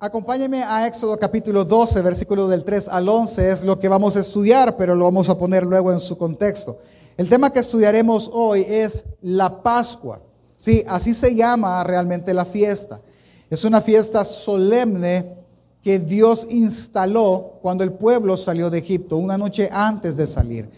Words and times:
Acompáñeme 0.00 0.62
a 0.62 0.86
Éxodo 0.86 1.18
capítulo 1.18 1.64
12, 1.64 2.02
versículo 2.02 2.46
del 2.46 2.62
3 2.62 2.86
al 2.86 3.08
11. 3.08 3.50
Es 3.50 3.64
lo 3.64 3.80
que 3.80 3.88
vamos 3.88 4.14
a 4.14 4.20
estudiar, 4.20 4.76
pero 4.76 4.94
lo 4.94 5.06
vamos 5.06 5.28
a 5.28 5.36
poner 5.36 5.66
luego 5.66 5.90
en 5.90 5.98
su 5.98 6.16
contexto. 6.16 6.78
El 7.16 7.28
tema 7.28 7.50
que 7.50 7.58
estudiaremos 7.58 8.30
hoy 8.32 8.64
es 8.68 9.04
la 9.22 9.60
Pascua. 9.60 10.20
Sí, 10.56 10.84
así 10.86 11.12
se 11.14 11.34
llama 11.34 11.82
realmente 11.82 12.32
la 12.32 12.44
fiesta. 12.44 13.00
Es 13.50 13.64
una 13.64 13.80
fiesta 13.80 14.22
solemne 14.22 15.34
que 15.82 15.98
Dios 15.98 16.46
instaló 16.48 17.54
cuando 17.60 17.82
el 17.82 17.90
pueblo 17.90 18.36
salió 18.36 18.70
de 18.70 18.78
Egipto, 18.78 19.16
una 19.16 19.36
noche 19.36 19.68
antes 19.72 20.16
de 20.16 20.28
salir. 20.28 20.70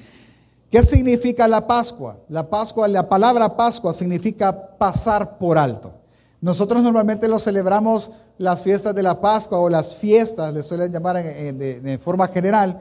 ¿Qué 0.71 0.83
significa 0.83 1.47
la 1.47 1.67
Pascua? 1.67 2.17
La 2.31 2.49
Pascua, 2.49 2.89
la 2.89 3.07
palabra 3.07 3.55
Pascua 3.55 3.93
significa 3.93 4.79
pasar 4.79 5.37
por 5.37 5.59
alto. 5.59 5.93
Nosotros 6.41 6.83
normalmente 6.83 7.29
lo 7.29 7.39
celebramos 7.39 8.13
las 8.41 8.63
fiestas 8.63 8.95
de 8.95 9.03
la 9.03 9.21
Pascua 9.21 9.61
o 9.61 9.69
las 9.69 9.95
fiestas, 9.95 10.55
le 10.55 10.63
suelen 10.63 10.91
llamar 10.91 11.23
de, 11.23 12.01
forma 12.03 12.27
general. 12.29 12.81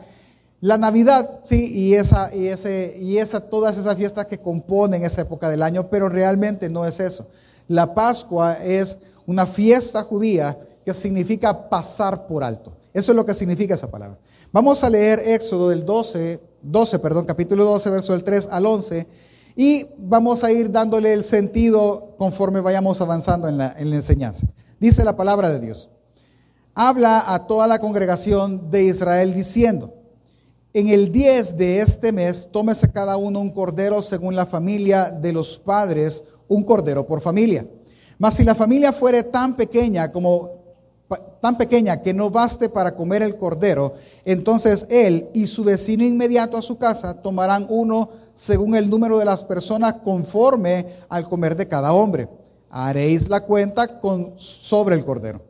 La 0.62 0.78
Navidad, 0.78 1.42
sí, 1.44 1.70
y, 1.74 1.96
esa, 1.96 2.34
y, 2.34 2.48
ese, 2.48 2.96
y 2.98 3.18
esa, 3.18 3.42
todas 3.42 3.78
esas 3.78 3.98
fiestas 3.98 4.26
que 4.26 4.38
componen 4.38 5.04
esa 5.04 5.20
época 5.20 5.50
del 5.50 5.62
año, 5.62 5.90
pero 5.90 6.08
realmente 6.08 6.70
no 6.70 6.86
es 6.86 7.02
eso. 7.02 7.28
La 7.68 7.94
Pascua 7.94 8.54
es 8.54 9.00
una 9.26 9.46
fiesta 9.46 10.02
judía 10.04 10.58
que 10.86 10.94
significa 10.94 11.68
pasar 11.68 12.26
por 12.26 12.42
alto. 12.42 12.72
Eso 12.94 13.12
es 13.12 13.16
lo 13.18 13.26
que 13.26 13.34
significa 13.34 13.74
esa 13.74 13.92
palabra. 13.92 14.18
Vamos 14.54 14.82
a 14.86 14.90
leer 14.90 15.20
Éxodo 15.26 15.68
del 15.68 15.86
12, 15.86 16.40
12, 16.62 17.00
perdón, 17.00 17.26
capítulo 17.26 17.66
12, 17.66 17.90
verso 17.90 18.14
del 18.14 18.24
3 18.24 18.48
al 18.50 18.66
11 18.66 19.08
y 19.58 19.88
vamos 19.98 20.46
a 20.46 20.54
ir 20.54 20.72
dándole 20.72 21.12
el 21.12 21.22
sentido 21.22 22.16
conforme 22.18 22.62
vayamos 22.62 23.02
avanzando 23.02 23.50
en 23.50 23.58
la, 23.58 23.76
enseñanza. 23.78 24.48
Dice 24.80 25.04
la 25.04 25.18
palabra 25.18 25.50
de 25.50 25.60
Dios. 25.60 25.90
Habla 26.74 27.24
a 27.28 27.48
toda 27.48 27.68
la 27.68 27.80
congregación 27.80 28.72
de 28.72 28.86
Israel 28.86 29.34
diciendo, 29.34 29.94
en 30.72 30.88
el 30.88 31.12
10 31.12 31.58
de 31.58 31.80
este 31.80 32.12
mes, 32.12 32.48
tómese 32.52 32.90
cada 32.90 33.18
uno 33.18 33.42
un 33.42 33.50
cordero 33.50 34.02
según 34.02 34.36
la 34.36 34.46
familia 34.46 35.10
de 35.10 35.34
los 35.34 35.58
padres, 35.58 36.24
un 36.48 36.64
cordero 36.64 37.06
por 37.06 37.20
familia. 37.22 37.66
Mas 38.18 38.36
si 38.36 38.44
la 38.44 38.56
familia 38.56 38.94
fuere 38.94 39.24
tan 39.24 39.56
pequeña 39.56 40.12
como 40.12 40.52
tan 41.42 41.58
pequeña 41.58 42.02
que 42.02 42.14
no 42.14 42.30
baste 42.30 42.70
para 42.70 42.96
comer 42.96 43.24
el 43.24 43.36
cordero, 43.36 43.96
entonces 44.24 44.86
él 44.90 45.30
y 45.34 45.48
su 45.48 45.64
vecino 45.64 46.04
inmediato 46.04 46.56
a 46.56 46.62
su 46.62 46.78
casa 46.78 47.16
tomarán 47.16 47.66
uno 47.70 48.10
según 48.36 48.76
el 48.76 48.90
número 48.90 49.18
de 49.18 49.26
las 49.26 49.44
personas 49.44 49.96
conforme 50.04 50.86
al 51.10 51.28
comer 51.28 51.56
de 51.56 51.68
cada 51.68 51.92
hombre. 51.92 52.30
Haréis 52.70 53.30
la 53.30 53.42
cuenta 53.42 54.00
con, 54.00 54.34
sobre 54.38 54.96
el 54.96 55.06
cordero. 55.06 55.42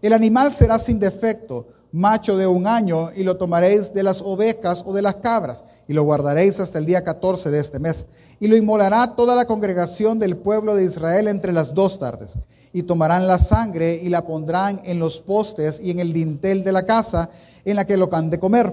El 0.00 0.12
animal 0.12 0.52
será 0.52 0.78
sin 0.78 0.98
defecto, 0.98 1.66
macho 1.92 2.36
de 2.36 2.46
un 2.46 2.66
año, 2.66 3.10
y 3.14 3.22
lo 3.22 3.36
tomaréis 3.36 3.92
de 3.92 4.02
las 4.02 4.22
ovejas 4.22 4.82
o 4.86 4.92
de 4.92 5.02
las 5.02 5.16
cabras, 5.16 5.64
y 5.86 5.92
lo 5.92 6.04
guardaréis 6.04 6.58
hasta 6.60 6.78
el 6.78 6.86
día 6.86 7.04
14 7.04 7.50
de 7.50 7.60
este 7.60 7.78
mes. 7.78 8.06
Y 8.40 8.48
lo 8.48 8.56
inmolará 8.56 9.14
toda 9.14 9.36
la 9.36 9.44
congregación 9.44 10.18
del 10.18 10.36
pueblo 10.36 10.74
de 10.74 10.84
Israel 10.84 11.28
entre 11.28 11.52
las 11.52 11.74
dos 11.74 11.98
tardes 11.98 12.36
y 12.72 12.82
tomarán 12.82 13.26
la 13.26 13.38
sangre 13.38 14.00
y 14.02 14.08
la 14.08 14.22
pondrán 14.22 14.80
en 14.84 14.98
los 14.98 15.20
postes 15.20 15.80
y 15.82 15.90
en 15.90 15.98
el 15.98 16.12
dintel 16.12 16.64
de 16.64 16.72
la 16.72 16.86
casa 16.86 17.28
en 17.64 17.76
la 17.76 17.84
que 17.84 17.96
lo 17.96 18.08
han 18.14 18.30
de 18.30 18.40
comer. 18.40 18.72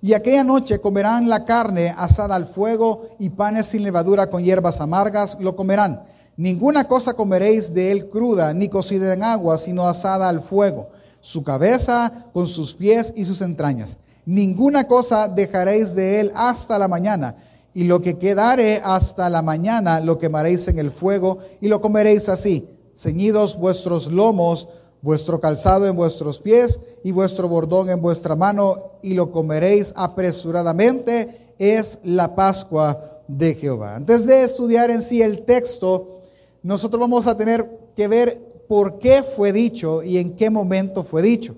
Y 0.00 0.12
aquella 0.12 0.44
noche 0.44 0.78
comerán 0.78 1.28
la 1.28 1.44
carne 1.44 1.94
asada 1.96 2.36
al 2.36 2.46
fuego 2.46 3.08
y 3.18 3.30
panes 3.30 3.66
sin 3.66 3.82
levadura 3.82 4.28
con 4.28 4.44
hierbas 4.44 4.80
amargas 4.80 5.36
lo 5.40 5.56
comerán. 5.56 6.02
Ninguna 6.38 6.86
cosa 6.86 7.14
comeréis 7.14 7.74
de 7.74 7.90
él 7.90 8.08
cruda, 8.08 8.54
ni 8.54 8.68
cocida 8.68 9.12
en 9.12 9.24
agua, 9.24 9.58
sino 9.58 9.88
asada 9.88 10.28
al 10.28 10.40
fuego, 10.40 10.86
su 11.20 11.42
cabeza 11.42 12.26
con 12.32 12.46
sus 12.46 12.74
pies 12.74 13.12
y 13.16 13.24
sus 13.24 13.40
entrañas. 13.40 13.98
Ninguna 14.24 14.86
cosa 14.86 15.26
dejaréis 15.26 15.96
de 15.96 16.20
él 16.20 16.32
hasta 16.36 16.78
la 16.78 16.86
mañana, 16.86 17.34
y 17.74 17.82
lo 17.84 18.00
que 18.00 18.18
quedare 18.18 18.80
hasta 18.84 19.28
la 19.28 19.42
mañana 19.42 19.98
lo 19.98 20.16
quemaréis 20.16 20.68
en 20.68 20.78
el 20.78 20.92
fuego 20.92 21.38
y 21.60 21.66
lo 21.66 21.80
comeréis 21.80 22.28
así 22.28 22.68
ceñidos 22.94 23.56
vuestros 23.56 24.06
lomos, 24.06 24.68
vuestro 25.02 25.40
calzado 25.40 25.86
en 25.86 25.96
vuestros 25.96 26.40
pies 26.40 26.80
y 27.04 27.12
vuestro 27.12 27.48
bordón 27.48 27.90
en 27.90 28.00
vuestra 28.00 28.36
mano, 28.36 28.76
y 29.02 29.14
lo 29.14 29.32
comeréis 29.32 29.92
apresuradamente, 29.96 31.54
es 31.58 31.98
la 32.04 32.36
Pascua 32.36 33.22
de 33.26 33.56
Jehová. 33.56 33.96
Antes 33.96 34.24
de 34.26 34.42
estudiar 34.44 34.90
en 34.90 35.02
sí 35.02 35.20
el 35.20 35.44
texto, 35.44 36.17
nosotros 36.62 37.00
vamos 37.00 37.26
a 37.26 37.36
tener 37.36 37.68
que 37.94 38.08
ver 38.08 38.64
por 38.68 38.98
qué 38.98 39.22
fue 39.22 39.52
dicho 39.52 40.02
y 40.02 40.18
en 40.18 40.36
qué 40.36 40.50
momento 40.50 41.04
fue 41.04 41.22
dicho. 41.22 41.54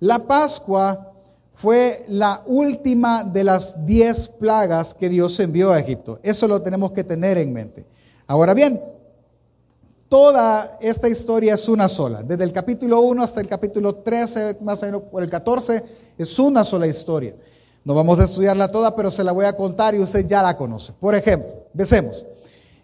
La 0.00 0.20
Pascua 0.20 1.12
fue 1.54 2.04
la 2.08 2.42
última 2.46 3.24
de 3.24 3.44
las 3.44 3.86
diez 3.86 4.28
plagas 4.28 4.94
que 4.94 5.08
Dios 5.08 5.38
envió 5.40 5.72
a 5.72 5.80
Egipto. 5.80 6.18
Eso 6.22 6.48
lo 6.48 6.60
tenemos 6.60 6.92
que 6.92 7.04
tener 7.04 7.38
en 7.38 7.52
mente. 7.52 7.84
Ahora 8.26 8.54
bien, 8.54 8.80
Toda 10.14 10.78
esta 10.80 11.08
historia 11.08 11.54
es 11.54 11.68
una 11.68 11.88
sola. 11.88 12.22
Desde 12.22 12.44
el 12.44 12.52
capítulo 12.52 13.00
1 13.00 13.20
hasta 13.20 13.40
el 13.40 13.48
capítulo 13.48 13.96
13, 13.96 14.58
más 14.60 14.80
o 14.80 14.86
menos 14.86 15.02
por 15.10 15.24
el 15.24 15.28
14, 15.28 15.82
es 16.16 16.38
una 16.38 16.64
sola 16.64 16.86
historia. 16.86 17.34
No 17.84 17.94
vamos 17.94 18.20
a 18.20 18.24
estudiarla 18.26 18.70
toda, 18.70 18.94
pero 18.94 19.10
se 19.10 19.24
la 19.24 19.32
voy 19.32 19.44
a 19.44 19.56
contar 19.56 19.94
y 19.96 19.98
usted 19.98 20.24
ya 20.24 20.40
la 20.40 20.56
conoce. 20.56 20.92
Por 21.00 21.16
ejemplo, 21.16 21.48
empecemos. 21.72 22.24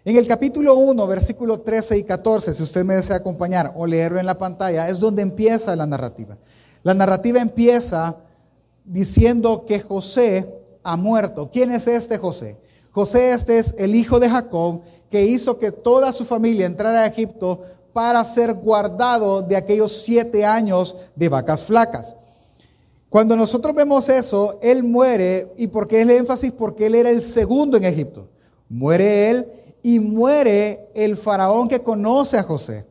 En 0.03 0.15
el 0.15 0.25
capítulo 0.25 0.77
1, 0.77 1.05
versículo 1.05 1.59
13 1.59 1.99
y 1.99 2.03
14, 2.03 2.55
si 2.55 2.63
usted 2.63 2.83
me 2.83 2.95
desea 2.95 3.17
acompañar 3.17 3.71
o 3.75 3.85
leerlo 3.85 4.19
en 4.19 4.25
la 4.25 4.39
pantalla, 4.39 4.89
es 4.89 4.99
donde 4.99 5.21
empieza 5.21 5.75
la 5.75 5.85
narrativa. 5.85 6.37
La 6.81 6.95
narrativa 6.95 7.39
empieza 7.39 8.15
diciendo 8.83 9.63
que 9.67 9.79
José 9.79 10.51
ha 10.81 10.97
muerto. 10.97 11.51
¿Quién 11.53 11.71
es 11.71 11.85
este 11.85 12.17
José? 12.17 12.57
José 12.89 13.33
este 13.33 13.59
es 13.59 13.75
el 13.77 13.93
hijo 13.93 14.19
de 14.19 14.27
Jacob 14.27 14.81
que 15.11 15.23
hizo 15.23 15.59
que 15.59 15.71
toda 15.71 16.11
su 16.13 16.25
familia 16.25 16.65
entrara 16.65 17.03
a 17.03 17.05
Egipto 17.05 17.61
para 17.93 18.25
ser 18.25 18.55
guardado 18.55 19.43
de 19.43 19.55
aquellos 19.55 20.01
siete 20.01 20.43
años 20.43 20.95
de 21.15 21.29
vacas 21.29 21.63
flacas. 21.63 22.15
Cuando 23.07 23.37
nosotros 23.37 23.75
vemos 23.75 24.09
eso, 24.09 24.57
él 24.63 24.81
muere, 24.81 25.53
y 25.57 25.67
por 25.67 25.87
qué 25.87 26.01
el 26.01 26.09
énfasis, 26.09 26.51
porque 26.53 26.87
él 26.87 26.95
era 26.95 27.11
el 27.11 27.21
segundo 27.21 27.77
en 27.77 27.83
Egipto. 27.83 28.27
Muere 28.67 29.29
él 29.29 29.45
y 29.83 29.99
muere 29.99 30.89
el 30.93 31.17
faraón 31.17 31.67
que 31.67 31.81
conoce 31.81 32.37
a 32.37 32.43
José. 32.43 32.85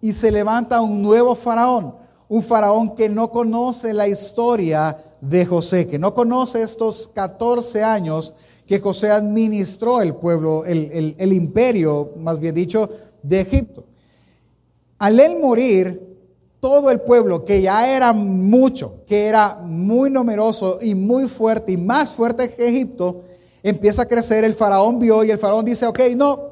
Y 0.00 0.12
se 0.12 0.30
levanta 0.30 0.80
un 0.80 1.02
nuevo 1.02 1.34
faraón, 1.34 1.94
un 2.28 2.42
faraón 2.42 2.94
que 2.94 3.08
no 3.08 3.30
conoce 3.30 3.92
la 3.92 4.08
historia 4.08 4.98
de 5.20 5.44
José, 5.46 5.86
que 5.88 5.98
no 5.98 6.14
conoce 6.14 6.62
estos 6.62 7.10
14 7.14 7.82
años 7.82 8.32
que 8.66 8.80
José 8.80 9.10
administró 9.10 10.02
el 10.02 10.14
pueblo, 10.14 10.64
el, 10.64 11.32
imperio, 11.32 12.10
más 12.18 12.38
bien 12.38 12.54
dicho, 12.54 12.90
de 13.22 13.40
Egipto. 13.40 13.84
Al 14.98 15.20
él 15.20 15.38
morir, 15.38 16.02
todo 16.58 16.90
el 16.90 17.00
pueblo, 17.00 17.44
que 17.44 17.62
ya 17.62 17.94
era 17.94 18.12
mucho, 18.12 19.04
que 19.06 19.26
era 19.26 19.60
muy 19.62 20.10
numeroso 20.10 20.80
y 20.82 20.94
muy 20.94 21.28
fuerte 21.28 21.72
y 21.72 21.76
más 21.76 22.12
fuerte 22.14 22.50
que 22.50 22.68
Egipto, 22.68 23.22
empieza 23.68 24.02
a 24.02 24.06
crecer. 24.06 24.44
El 24.44 24.54
faraón 24.54 24.98
vio 24.98 25.24
y 25.24 25.30
el 25.30 25.38
faraón 25.38 25.64
dice, 25.64 25.86
ok, 25.86 26.00
no, 26.14 26.50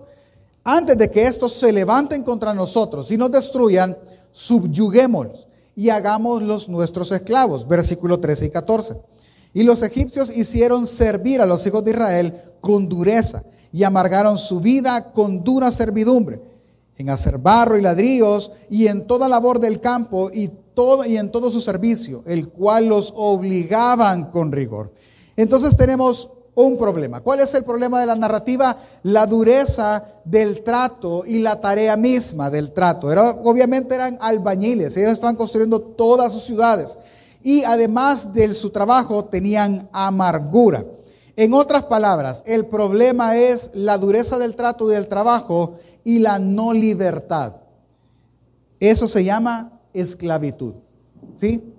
antes 0.64 0.98
de 0.98 1.10
que 1.10 1.26
estos 1.26 1.52
se 1.52 1.72
levanten 1.72 2.24
contra 2.24 2.52
nosotros 2.52 3.10
y 3.10 3.16
nos 3.16 3.30
destruyan, 3.30 3.96
subyuguémoslos 4.32 5.46
y 5.76 5.90
hagámoslos 5.90 6.68
nuestros 6.68 7.12
esclavos. 7.12 7.68
Versículo 7.68 8.18
13 8.18 8.46
y 8.46 8.50
14. 8.50 8.96
Y 9.52 9.62
los 9.62 9.82
egipcios 9.82 10.36
hicieron 10.36 10.88
servir 10.88 11.40
a 11.40 11.46
los 11.46 11.64
hijos 11.64 11.84
de 11.84 11.92
Israel 11.92 12.42
con 12.60 12.88
dureza 12.88 13.44
y 13.72 13.84
amargaron 13.84 14.36
su 14.36 14.58
vida 14.58 15.12
con 15.12 15.44
dura 15.44 15.70
servidumbre, 15.70 16.40
en 16.96 17.10
hacer 17.10 17.38
barro 17.38 17.76
y 17.76 17.82
ladrillos 17.82 18.50
y 18.70 18.88
en 18.88 19.06
toda 19.06 19.28
labor 19.28 19.60
del 19.60 19.80
campo 19.80 20.30
y, 20.32 20.50
todo, 20.74 21.04
y 21.04 21.16
en 21.16 21.30
todo 21.30 21.50
su 21.50 21.60
servicio, 21.60 22.24
el 22.26 22.48
cual 22.48 22.88
los 22.88 23.12
obligaban 23.16 24.30
con 24.30 24.50
rigor. 24.50 24.92
Entonces 25.36 25.76
tenemos 25.76 26.30
un 26.54 26.78
problema. 26.78 27.20
¿Cuál 27.20 27.40
es 27.40 27.52
el 27.54 27.64
problema 27.64 28.00
de 28.00 28.06
la 28.06 28.14
narrativa? 28.14 28.76
La 29.02 29.26
dureza 29.26 30.04
del 30.24 30.62
trato 30.62 31.24
y 31.26 31.38
la 31.38 31.60
tarea 31.60 31.96
misma 31.96 32.50
del 32.50 32.72
trato. 32.72 33.08
Obviamente 33.42 33.94
eran 33.94 34.18
albañiles, 34.20 34.96
ellos 34.96 35.12
estaban 35.12 35.36
construyendo 35.36 35.80
todas 35.80 36.32
sus 36.32 36.42
ciudades 36.42 36.98
y 37.42 37.62
además 37.64 38.32
de 38.32 38.54
su 38.54 38.70
trabajo 38.70 39.24
tenían 39.24 39.88
amargura. 39.92 40.84
En 41.36 41.52
otras 41.52 41.84
palabras, 41.84 42.42
el 42.46 42.66
problema 42.66 43.36
es 43.36 43.70
la 43.74 43.98
dureza 43.98 44.38
del 44.38 44.54
trato 44.54 44.90
y 44.90 44.94
del 44.94 45.08
trabajo 45.08 45.74
y 46.04 46.20
la 46.20 46.38
no 46.38 46.72
libertad. 46.72 47.54
Eso 48.78 49.08
se 49.08 49.24
llama 49.24 49.72
esclavitud. 49.92 50.74
¿Sí? 51.36 51.74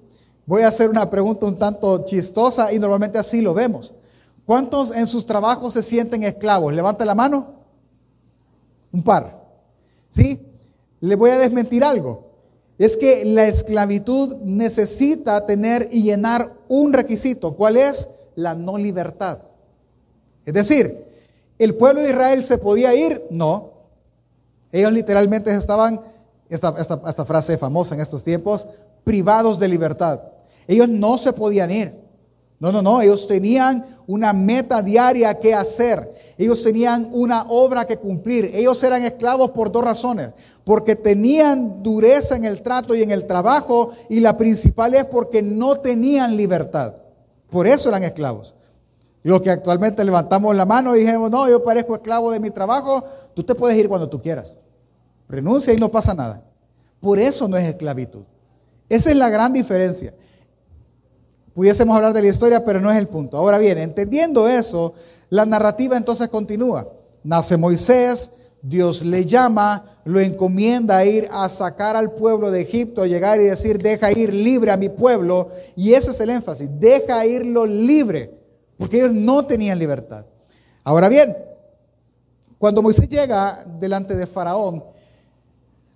Voy 0.45 0.63
a 0.63 0.67
hacer 0.67 0.89
una 0.89 1.09
pregunta 1.09 1.45
un 1.45 1.57
tanto 1.57 2.05
chistosa 2.05 2.73
y 2.73 2.79
normalmente 2.79 3.17
así 3.17 3.41
lo 3.41 3.53
vemos. 3.53 3.93
¿Cuántos 4.45 4.91
en 4.91 5.07
sus 5.07 5.25
trabajos 5.25 5.73
se 5.73 5.81
sienten 5.81 6.23
esclavos? 6.23 6.73
Levanta 6.73 7.03
la 7.03 7.15
mano. 7.15 7.47
Un 8.91 9.03
par. 9.03 9.43
¿Sí? 10.11 10.39
Le 10.99 11.15
voy 11.15 11.31
a 11.31 11.39
desmentir 11.39 11.83
algo. 11.83 12.23
es 12.77 12.97
que 12.97 13.23
la 13.25 13.47
esclavitud 13.47 14.35
necesita 14.43 15.45
tener 15.45 15.89
y 15.91 16.03
llenar 16.03 16.51
un 16.67 16.93
requisito. 16.93 17.55
¿Cuál 17.55 17.77
es? 17.77 18.09
La 18.35 18.53
no 18.53 18.77
libertad. 18.77 19.39
Es 20.45 20.53
decir, 20.53 21.05
¿el 21.57 21.75
pueblo 21.75 22.01
de 22.01 22.09
Israel 22.09 22.43
se 22.43 22.57
podía 22.57 22.93
ir? 22.93 23.23
No. 23.29 23.71
Ellos 24.71 24.91
literalmente 24.91 25.55
estaban, 25.55 26.01
esta, 26.49 26.75
esta 26.77 27.25
frase 27.25 27.57
famosa 27.57 27.95
en 27.95 28.01
estos 28.01 28.23
tiempos, 28.23 28.67
privados 29.05 29.57
de 29.57 29.69
libertad. 29.69 30.19
Ellos 30.67 30.89
no 30.89 31.17
se 31.17 31.31
podían 31.31 31.71
ir. 31.71 32.04
No, 32.59 32.71
no, 32.71 32.81
no, 32.81 33.01
ellos 33.01 33.27
tenían 33.27 33.85
una 34.07 34.33
meta 34.33 34.81
diaria 34.81 35.39
que 35.39 35.53
hacer. 35.53 36.13
Ellos 36.37 36.63
tenían 36.63 37.09
una 37.11 37.43
obra 37.49 37.85
que 37.85 37.97
cumplir. 37.97 38.51
Ellos 38.53 38.81
eran 38.83 39.03
esclavos 39.03 39.51
por 39.51 39.71
dos 39.71 39.83
razones. 39.83 40.33
Porque 40.63 40.95
tenían 40.95 41.83
dureza 41.83 42.35
en 42.35 42.45
el 42.45 42.61
trato 42.61 42.95
y 42.95 43.03
en 43.03 43.11
el 43.11 43.27
trabajo. 43.27 43.91
Y 44.09 44.19
la 44.19 44.37
principal 44.37 44.93
es 44.93 45.05
porque 45.05 45.41
no 45.41 45.77
tenían 45.77 46.35
libertad. 46.37 46.93
Por 47.49 47.67
eso 47.67 47.89
eran 47.89 48.03
esclavos. 48.03 48.55
Los 49.23 49.41
que 49.41 49.49
actualmente 49.49 50.03
levantamos 50.03 50.55
la 50.55 50.65
mano 50.65 50.95
y 50.95 50.99
dijimos, 50.99 51.31
no, 51.31 51.49
yo 51.49 51.63
parezco 51.63 51.95
esclavo 51.95 52.29
de 52.31 52.39
mi 52.39 52.51
trabajo, 52.51 53.03
tú 53.33 53.43
te 53.43 53.55
puedes 53.55 53.75
ir 53.75 53.89
cuando 53.89 54.07
tú 54.07 54.21
quieras. 54.21 54.57
Renuncia 55.27 55.73
y 55.73 55.77
no 55.77 55.89
pasa 55.89 56.13
nada. 56.13 56.43
Por 56.99 57.19
eso 57.19 57.47
no 57.47 57.57
es 57.57 57.65
esclavitud. 57.65 58.23
Esa 58.87 59.09
es 59.09 59.15
la 59.15 59.29
gran 59.29 59.51
diferencia. 59.51 60.13
Pudiésemos 61.55 61.95
hablar 61.95 62.11
de 62.11 62.21
la 62.21 62.27
historia, 62.27 62.65
pero 62.65 62.81
no 62.81 62.91
es 62.91 62.97
el 62.97 63.07
punto. 63.07 63.37
Ahora 63.37 63.57
bien, 63.57 63.77
entendiendo 63.77 64.49
eso, 64.49 64.93
la 65.29 65.45
narrativa 65.45 65.95
entonces 65.95 66.27
continúa. 66.27 66.85
Nace 67.23 67.55
Moisés, 67.55 68.29
Dios 68.61 69.05
le 69.05 69.25
llama, 69.25 69.85
lo 70.03 70.19
encomienda 70.19 70.97
a 70.97 71.05
ir 71.05 71.29
a 71.31 71.47
sacar 71.47 71.95
al 71.95 72.11
pueblo 72.11 72.51
de 72.51 72.59
Egipto, 72.59 73.05
llegar 73.05 73.39
y 73.39 73.45
decir, 73.45 73.81
deja 73.81 74.11
ir 74.11 74.33
libre 74.33 74.69
a 74.69 74.75
mi 74.75 74.89
pueblo. 74.89 75.47
Y 75.77 75.93
ese 75.93 76.11
es 76.11 76.19
el 76.19 76.31
énfasis, 76.31 76.69
deja 76.77 77.25
irlo 77.25 77.65
libre, 77.65 78.37
porque 78.77 78.97
ellos 78.97 79.13
no 79.13 79.45
tenían 79.45 79.79
libertad. 79.79 80.25
Ahora 80.83 81.07
bien, 81.07 81.37
cuando 82.57 82.81
Moisés 82.81 83.07
llega 83.07 83.63
delante 83.79 84.17
de 84.17 84.27
Faraón, 84.27 84.83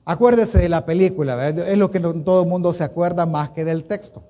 acuérdese 0.06 0.60
de 0.60 0.70
la 0.70 0.86
película, 0.86 1.50
es 1.50 1.78
lo 1.78 1.92
que 1.92 2.00
todo 2.00 2.44
el 2.44 2.48
mundo 2.48 2.72
se 2.72 2.86
acuerda 2.86 3.26
más 3.26 3.50
que 3.50 3.66
del 3.66 3.84
texto. 3.84 4.24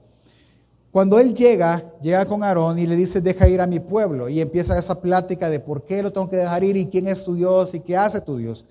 Cuando 0.92 1.20
él 1.20 1.36
llega, 1.36 1.84
llega 2.02 2.26
con 2.26 2.44
Aarón 2.44 2.80
y 2.80 2.88
le 2.88 2.96
dice, 2.96 3.22
deja 3.22 3.48
ir 3.48 3.62
a 3.62 3.68
mi 3.68 3.80
pueblo. 3.80 4.28
Y 4.28 4.42
empieza 4.42 4.78
esa 4.78 5.00
plática 5.00 5.50
de 5.50 5.60
por 5.60 5.84
qué 5.84 6.02
lo 6.02 6.12
tengo 6.12 6.30
que 6.30 6.38
dejar 6.38 6.64
ir 6.64 6.78
y 6.78 6.88
quién 6.88 7.08
es 7.08 7.24
tu 7.24 7.36
Dios 7.36 7.74
y 7.76 7.82
qué 7.82 7.96
hace 7.96 8.22
tu 8.22 8.38
Dios. 8.38 8.66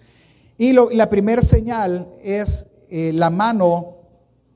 Y 0.56 0.72
la 0.72 1.08
primera 1.08 1.42
señal 1.42 2.08
es 2.22 2.66
eh, 2.90 3.12
la 3.14 3.30
mano 3.30 3.94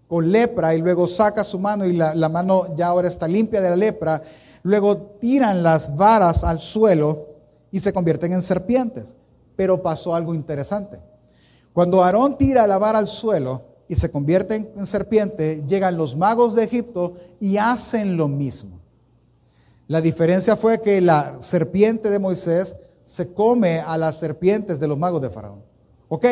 con 0.09 0.33
lepra 0.33 0.75
y 0.75 0.81
luego 0.81 1.07
saca 1.07 1.45
su 1.45 1.59
mano 1.61 1.87
y 1.87 1.93
la, 1.93 2.15
la 2.15 2.29
mano 2.29 2.75
ya 2.75 2.89
ahora 2.89 3.07
está 3.07 3.29
limpia 3.29 3.61
de 3.61 3.71
la 3.71 3.77
lepra. 3.77 4.23
Luego 4.65 4.97
tiran 4.97 5.63
las 5.63 5.95
varas 5.97 6.43
al 6.43 6.61
suelo 6.61 7.29
y 7.71 7.79
se 7.79 7.93
convierten 7.93 8.33
en 8.33 8.43
serpientes. 8.43 9.15
Pero 9.55 9.81
pasó 9.83 10.17
algo 10.17 10.35
interesante. 10.35 10.99
Cuando 11.73 12.03
Aarón 12.03 12.37
tira 12.37 12.67
la 12.67 12.79
vara 12.79 12.99
al 12.99 13.07
suelo, 13.07 13.63
y 13.93 13.95
se 13.95 14.11
convierten 14.11 14.71
en 14.75 14.87
serpiente, 14.87 15.63
llegan 15.69 15.99
los 15.99 16.17
magos 16.17 16.55
de 16.55 16.65
Egipto 16.65 17.13
y 17.39 17.59
hacen 17.59 18.17
lo 18.17 18.27
mismo. 18.27 18.79
La 19.87 20.01
diferencia 20.01 20.57
fue 20.57 20.81
que 20.81 21.03
la 21.03 21.37
serpiente 21.41 22.09
de 22.09 22.19
Moisés 22.19 22.75
se 23.05 23.35
come 23.35 23.81
a 23.81 23.99
las 23.99 24.19
serpientes 24.19 24.81
de 24.81 24.89
los 24.89 24.97
magos 24.97 25.21
de 25.21 25.29
Faraón. 25.29 25.61
¿Ok? 26.09 26.25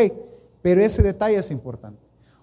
Pero 0.63 0.81
ese 0.81 1.03
detalle 1.03 1.37
es 1.37 1.51
importante, 1.51 2.01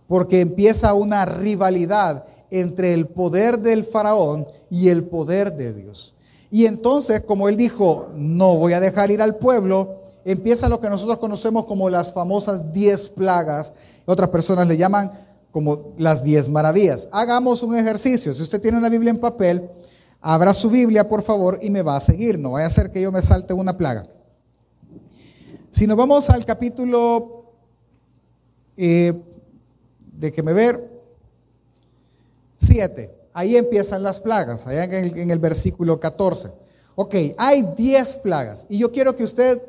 porque 0.07 0.39
empieza 0.39 0.93
una 0.93 1.25
rivalidad 1.25 2.25
entre 2.51 2.93
el 2.93 3.07
poder 3.07 3.57
del 3.57 3.85
Faraón 3.85 4.45
y 4.69 4.89
el 4.89 5.03
poder 5.03 5.51
de 5.51 5.73
Dios. 5.73 6.13
Y 6.51 6.67
entonces, 6.67 7.21
como 7.21 7.49
él 7.49 7.57
dijo, 7.57 8.11
no 8.13 8.55
voy 8.55 8.73
a 8.73 8.79
dejar 8.79 9.09
ir 9.09 9.23
al 9.23 9.37
pueblo, 9.37 9.95
empieza 10.25 10.69
lo 10.69 10.79
que 10.79 10.91
nosotros 10.91 11.17
conocemos 11.17 11.65
como 11.65 11.89
las 11.89 12.13
famosas 12.13 12.71
diez 12.71 13.09
plagas 13.09 13.73
otras 14.07 14.29
personas 14.29 14.67
le 14.67 14.77
llaman 14.77 15.11
como 15.51 15.93
las 15.97 16.23
diez 16.23 16.47
maravillas. 16.47 17.09
Hagamos 17.11 17.61
un 17.61 17.75
ejercicio. 17.75 18.33
Si 18.33 18.41
usted 18.41 18.61
tiene 18.61 18.77
una 18.77 18.89
Biblia 18.89 19.09
en 19.09 19.19
papel, 19.19 19.69
abra 20.21 20.53
su 20.53 20.69
Biblia, 20.69 21.07
por 21.07 21.23
favor, 21.23 21.59
y 21.61 21.69
me 21.69 21.81
va 21.81 21.97
a 21.97 21.99
seguir. 21.99 22.39
No 22.39 22.51
vaya 22.51 22.67
a 22.67 22.69
ser 22.69 22.91
que 22.91 23.01
yo 23.01 23.11
me 23.11 23.21
salte 23.21 23.53
una 23.53 23.75
plaga. 23.75 24.07
Si 25.71 25.85
nos 25.85 25.97
vamos 25.97 26.29
al 26.29 26.45
capítulo, 26.45 27.51
eh, 28.77 29.13
de 30.13 30.31
que 30.31 30.41
me 30.41 30.53
ver, 30.53 30.89
7. 32.55 33.13
Ahí 33.33 33.57
empiezan 33.57 34.03
las 34.03 34.21
plagas, 34.21 34.65
allá 34.67 34.85
en 34.85 34.93
el, 34.93 35.17
en 35.17 35.31
el 35.31 35.39
versículo 35.39 35.99
14. 35.99 36.49
Ok, 36.95 37.15
hay 37.37 37.63
10 37.75 38.17
plagas. 38.17 38.65
Y 38.69 38.77
yo 38.77 38.91
quiero 38.91 39.15
que 39.17 39.25
usted, 39.25 39.61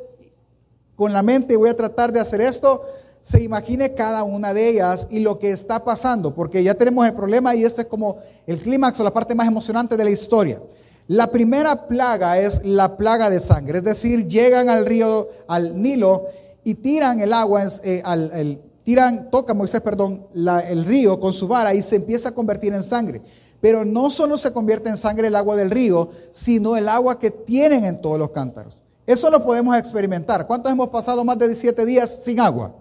con 0.94 1.12
la 1.12 1.22
mente, 1.22 1.56
voy 1.56 1.70
a 1.70 1.76
tratar 1.76 2.12
de 2.12 2.20
hacer 2.20 2.40
esto, 2.40 2.84
se 3.28 3.42
imagine 3.42 3.92
cada 3.92 4.22
una 4.22 4.54
de 4.54 4.68
ellas 4.70 5.06
y 5.10 5.18
lo 5.18 5.38
que 5.38 5.50
está 5.50 5.84
pasando, 5.84 6.34
porque 6.34 6.62
ya 6.62 6.74
tenemos 6.74 7.06
el 7.06 7.12
problema 7.12 7.54
y 7.54 7.62
este 7.62 7.82
es 7.82 7.86
como 7.86 8.16
el 8.46 8.58
clímax 8.58 8.98
o 9.00 9.04
la 9.04 9.12
parte 9.12 9.34
más 9.34 9.46
emocionante 9.46 9.98
de 9.98 10.04
la 10.04 10.10
historia. 10.10 10.62
La 11.08 11.30
primera 11.30 11.86
plaga 11.88 12.38
es 12.38 12.64
la 12.64 12.96
plaga 12.96 13.28
de 13.28 13.40
sangre, 13.40 13.78
es 13.78 13.84
decir, 13.84 14.26
llegan 14.26 14.70
al 14.70 14.86
río, 14.86 15.28
al 15.46 15.80
Nilo 15.80 16.24
y 16.64 16.74
tiran 16.74 17.20
el 17.20 17.34
agua, 17.34 17.66
eh, 17.82 18.00
al, 18.02 18.62
tiran, 18.82 19.30
toca 19.30 19.52
Moisés, 19.52 19.82
perdón, 19.82 20.26
el 20.34 20.86
río 20.86 21.20
con 21.20 21.34
su 21.34 21.46
vara 21.46 21.74
y 21.74 21.82
se 21.82 21.96
empieza 21.96 22.30
a 22.30 22.32
convertir 22.32 22.72
en 22.72 22.82
sangre. 22.82 23.20
Pero 23.60 23.84
no 23.84 24.08
solo 24.08 24.38
se 24.38 24.52
convierte 24.52 24.88
en 24.88 24.96
sangre 24.96 25.28
el 25.28 25.36
agua 25.36 25.54
del 25.56 25.70
río, 25.70 26.08
sino 26.30 26.76
el 26.76 26.88
agua 26.88 27.18
que 27.18 27.30
tienen 27.30 27.84
en 27.84 28.00
todos 28.00 28.18
los 28.18 28.30
cántaros. 28.30 28.78
Eso 29.06 29.30
lo 29.30 29.44
podemos 29.44 29.76
experimentar. 29.76 30.46
¿Cuántos 30.46 30.72
hemos 30.72 30.88
pasado 30.88 31.24
más 31.24 31.38
de 31.38 31.54
siete 31.54 31.84
días 31.84 32.20
sin 32.22 32.40
agua? 32.40 32.72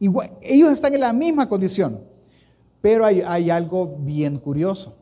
Ellos 0.00 0.72
están 0.72 0.94
en 0.94 1.00
la 1.00 1.12
misma 1.12 1.48
condición. 1.48 2.00
Pero 2.80 3.04
hay, 3.04 3.50
algo 3.50 3.96
bien 3.98 4.38
curioso, 4.38 4.94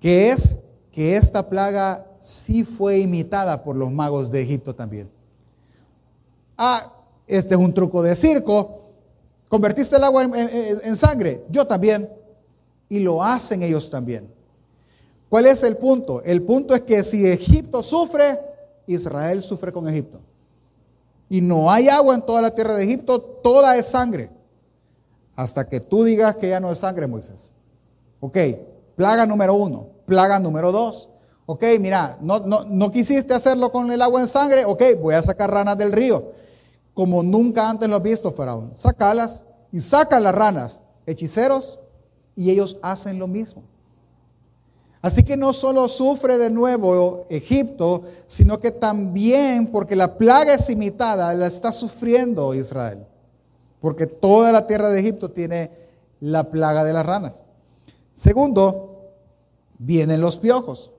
que 0.00 0.30
es 0.30 0.56
que 0.92 1.16
esta 1.16 1.48
plaga 1.48 2.04
sí 2.20 2.64
fue 2.64 2.98
imitada 2.98 3.62
por 3.62 3.76
los 3.76 3.90
magos 3.92 4.30
de 4.30 4.42
Egipto 4.42 4.74
también. 4.74 5.08
Ah, 6.56 6.92
este 7.26 7.54
es 7.54 7.60
un 7.60 7.72
truco 7.72 8.02
de 8.02 8.16
circo. 8.16 8.80
Convertiste 9.48 9.96
el 9.96 10.04
agua 10.04 10.24
en 10.24 10.96
sangre. 10.96 11.44
Yo 11.50 11.66
también. 11.66 12.08
Y 12.88 12.98
lo 12.98 13.22
hacen 13.22 13.62
ellos 13.62 13.88
también. 13.90 14.28
¿Cuál 15.28 15.46
es 15.46 15.62
el 15.62 15.76
punto? 15.76 16.22
El 16.22 16.42
punto 16.42 16.74
es 16.74 16.80
que 16.80 17.04
si 17.04 17.26
Egipto 17.26 17.82
sufre, 17.82 18.38
Israel 18.86 19.42
sufre 19.42 19.72
con 19.72 19.88
Egipto 19.88 20.18
y 21.28 21.40
no 21.40 21.70
hay 21.70 21.88
agua 21.88 22.14
en 22.14 22.22
toda 22.22 22.42
la 22.42 22.54
tierra 22.54 22.74
de 22.74 22.84
Egipto, 22.84 23.20
toda 23.20 23.76
es 23.76 23.86
sangre. 23.86 24.30
Hasta 25.36 25.68
que 25.68 25.80
tú 25.80 26.04
digas 26.04 26.36
que 26.36 26.48
ya 26.48 26.60
no 26.60 26.72
es 26.72 26.78
sangre, 26.78 27.06
Moisés. 27.06 27.52
Ok, 28.20 28.36
plaga 28.96 29.26
número 29.26 29.54
uno, 29.54 29.86
plaga 30.06 30.38
número 30.38 30.72
dos. 30.72 31.08
Ok, 31.46 31.64
mira, 31.80 32.18
no, 32.20 32.40
no, 32.40 32.64
no 32.64 32.90
quisiste 32.90 33.32
hacerlo 33.32 33.70
con 33.70 33.90
el 33.90 34.02
agua 34.02 34.20
en 34.20 34.26
sangre. 34.26 34.64
Ok, 34.64 34.82
voy 35.00 35.14
a 35.14 35.22
sacar 35.22 35.50
ranas 35.50 35.78
del 35.78 35.92
río. 35.92 36.32
Como 36.92 37.22
nunca 37.22 37.70
antes 37.70 37.88
lo 37.88 37.96
has 37.96 38.02
visto, 38.02 38.32
Faraón. 38.32 38.72
Sácalas 38.74 39.44
y 39.70 39.80
saca 39.80 40.18
las 40.18 40.34
ranas, 40.34 40.80
hechiceros, 41.06 41.78
y 42.34 42.50
ellos 42.50 42.76
hacen 42.82 43.18
lo 43.18 43.26
mismo. 43.26 43.62
Así 45.00 45.22
que 45.22 45.36
no 45.36 45.52
solo 45.52 45.88
sufre 45.88 46.38
de 46.38 46.50
nuevo 46.50 47.24
Egipto, 47.28 48.02
sino 48.26 48.58
que 48.58 48.72
también, 48.72 49.68
porque 49.68 49.94
la 49.94 50.18
plaga 50.18 50.54
es 50.54 50.68
imitada, 50.70 51.34
la 51.34 51.46
está 51.46 51.70
sufriendo 51.70 52.54
Israel. 52.54 53.06
Porque 53.80 54.06
toda 54.06 54.50
la 54.50 54.66
tierra 54.66 54.90
de 54.90 55.00
Egipto 55.00 55.30
tiene 55.30 55.70
la 56.20 56.50
plaga 56.50 56.82
de 56.82 56.92
las 56.92 57.06
ranas. 57.06 57.42
Segundo, 58.14 59.12
vienen 59.78 60.20
los 60.20 60.36
piojos. 60.36 60.90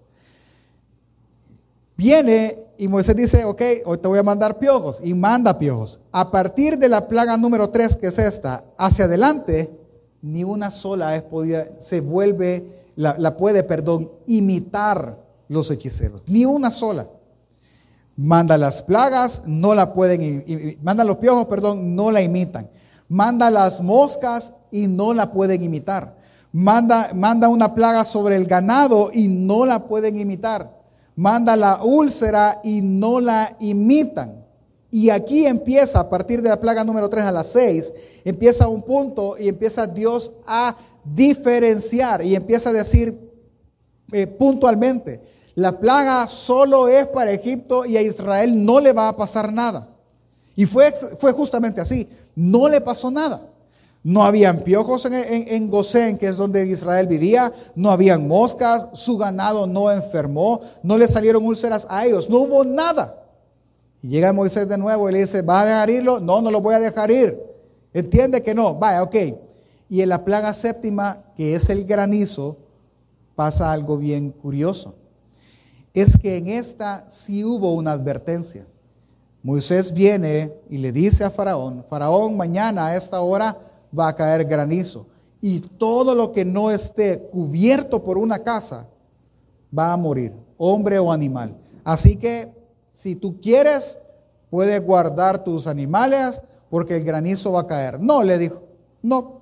Viene 1.97 2.57
y 2.77 2.87
Moisés 2.87 3.13
dice, 3.17 3.43
ok, 3.43 3.61
hoy 3.83 3.97
te 3.97 4.07
voy 4.07 4.19
a 4.19 4.23
mandar 4.23 4.57
piojos. 4.57 5.01
Y 5.03 5.13
manda 5.13 5.59
piojos. 5.59 5.99
A 6.13 6.31
partir 6.31 6.77
de 6.77 6.87
la 6.87 7.09
plaga 7.09 7.35
número 7.35 7.69
3, 7.69 7.97
que 7.97 8.07
es 8.07 8.17
esta, 8.17 8.63
hacia 8.77 9.03
adelante, 9.03 9.69
ni 10.21 10.45
una 10.45 10.71
sola 10.71 11.17
es 11.17 11.23
podía, 11.23 11.67
se 11.77 11.99
vuelve 11.99 12.78
la, 12.99 13.37
puede, 13.37 13.63
perdón, 13.63 14.11
imitar 14.27 15.17
los 15.47 15.71
hechiceros. 15.71 16.23
Ni 16.27 16.43
una 16.43 16.69
sola. 16.69 17.07
Manda 18.17 18.57
las 18.57 18.81
plagas, 18.81 19.43
no 19.45 19.73
la 19.73 19.93
pueden, 19.93 20.77
manda 20.83 21.05
los 21.05 21.17
piojos, 21.17 21.45
perdón, 21.45 21.95
no 21.95 22.11
la 22.11 22.21
imitan. 22.21 22.69
Manda 23.07 23.49
las 23.49 23.79
moscas 23.79 24.51
y 24.69 24.87
no 24.87 25.13
la 25.13 25.31
pueden 25.31 25.63
imitar. 25.63 26.17
Manda, 26.51 27.11
manda 27.15 27.47
una 27.47 27.73
plaga 27.73 28.03
sobre 28.03 28.35
el 28.35 28.45
ganado 28.45 29.11
y 29.13 29.29
no 29.29 29.65
la 29.65 29.87
pueden 29.87 30.17
imitar. 30.17 30.69
Manda 31.15 31.55
la 31.55 31.81
úlcera 31.81 32.59
y 32.65 32.81
no 32.81 33.21
la 33.21 33.55
imitan. 33.61 34.43
Y 34.91 35.09
aquí 35.09 35.45
empieza, 35.45 36.01
a 36.01 36.09
partir 36.09 36.41
de 36.41 36.49
la 36.49 36.59
plaga 36.59 36.83
número 36.83 37.09
3 37.09 37.23
a 37.25 37.31
las 37.31 37.47
6, 37.47 37.93
empieza 38.25 38.67
un 38.67 38.81
punto 38.81 39.37
y 39.39 39.47
empieza 39.47 39.87
Dios 39.87 40.33
a 40.45 40.75
diferenciar 41.03 42.23
y 42.23 42.35
empieza 42.35 42.69
a 42.69 42.73
decir 42.73 43.17
eh, 44.11 44.27
puntualmente, 44.27 45.21
la 45.55 45.77
plaga 45.77 46.25
solo 46.27 46.87
es 46.87 47.07
para 47.07 47.31
Egipto 47.31 47.85
y 47.85 47.97
a 47.97 48.01
Israel 48.01 48.65
no 48.65 48.79
le 48.79 48.93
va 48.93 49.09
a 49.09 49.17
pasar 49.17 49.51
nada. 49.51 49.87
Y 50.55 50.65
fue, 50.65 50.91
fue 51.19 51.31
justamente 51.31 51.81
así, 51.81 52.07
no 52.35 52.67
le 52.67 52.81
pasó 52.81 53.11
nada. 53.11 53.41
No 54.01 54.23
habían 54.23 54.63
piojos 54.63 55.05
en, 55.05 55.13
en, 55.13 55.69
Gosén, 55.69 56.17
que 56.17 56.27
es 56.27 56.37
donde 56.37 56.65
Israel 56.65 57.07
vivía, 57.07 57.51
no 57.75 57.91
habían 57.91 58.27
moscas, 58.27 58.87
su 58.93 59.17
ganado 59.17 59.67
no 59.67 59.91
enfermó, 59.91 60.61
no 60.81 60.97
le 60.97 61.07
salieron 61.07 61.45
úlceras 61.45 61.85
a 61.89 62.05
ellos, 62.05 62.29
no 62.29 62.37
hubo 62.37 62.63
nada. 62.63 63.21
Y 64.01 64.07
llega 64.07 64.31
Moisés 64.31 64.69
de 64.69 64.77
nuevo 64.77 65.09
y 65.09 65.13
le 65.13 65.19
dice, 65.19 65.41
¿va 65.41 65.61
a 65.61 65.65
dejar 65.65 65.89
irlo? 65.89 66.21
No, 66.21 66.41
no 66.41 66.49
lo 66.49 66.61
voy 66.61 66.75
a 66.75 66.79
dejar 66.79 67.11
ir. 67.11 67.37
Entiende 67.93 68.41
que 68.41 68.55
no, 68.55 68.75
vaya, 68.75 69.03
ok. 69.03 69.15
Y 69.89 70.01
en 70.01 70.10
la 70.10 70.24
plaga 70.24 70.53
séptima, 70.53 71.24
que 71.36 71.55
es 71.55 71.69
el 71.69 71.86
granizo, 71.86 72.58
pasa 73.36 73.72
algo 73.72 73.98
bien 73.98 74.31
curioso. 74.31 74.96
Es 75.93 76.15
que 76.17 76.38
en 76.38 76.48
esta 76.48 77.10
sí 77.10 77.43
hubo 77.43 77.74
una 77.74 77.91
advertencia. 77.91 78.65
Moisés 79.41 79.93
viene 79.93 80.53
y 80.69 80.77
le 80.77 80.91
dice 80.91 81.24
a 81.24 81.31
Faraón, 81.31 81.84
Faraón, 81.89 82.38
mañana 82.38 82.88
a 82.88 82.96
esta 82.96 83.22
hora 83.22 83.58
va 83.98 84.10
a 84.10 84.15
caer 84.15 84.46
granizo 84.46 85.05
y 85.41 85.62
todo 85.62 86.13
lo 86.13 86.34
que 86.34 86.43
no 86.43 86.69
esté 86.69 87.19
cubierto 87.31 88.03
por 88.03 88.17
una 88.17 88.39
casa 88.39 88.86
va 89.77 89.93
a 89.93 89.98
morir, 89.98 90.34
hombre 90.58 91.00
o 91.00 91.12
animal. 91.12 91.55
Así 91.84 92.17
que 92.17 92.51
si 92.91 93.15
tú 93.15 93.39
quieres, 93.41 93.98
puedes 94.50 94.86
guardar 94.86 95.43
tus 95.43 95.67
animales 95.67 96.41
porque 96.69 96.98
el 96.98 97.03
granizo 97.03 97.53
va 97.53 97.62
a 97.62 97.67
caer. 97.67 98.00
No, 98.00 98.24
le 98.24 98.38
dijo, 98.38 98.62
no. 99.01 99.38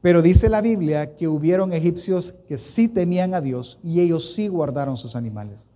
Pero 0.00 0.22
dice 0.22 0.48
la 0.48 0.60
Biblia 0.60 1.16
que 1.16 1.28
hubieron 1.28 1.72
egipcios 1.72 2.34
que 2.48 2.58
sí 2.58 2.88
temían 2.88 3.34
a 3.34 3.40
Dios 3.40 3.78
y 3.82 4.00
ellos 4.00 4.34
sí 4.34 4.48
guardaron 4.48 4.96
sus 4.96 5.16
animales. 5.16 5.66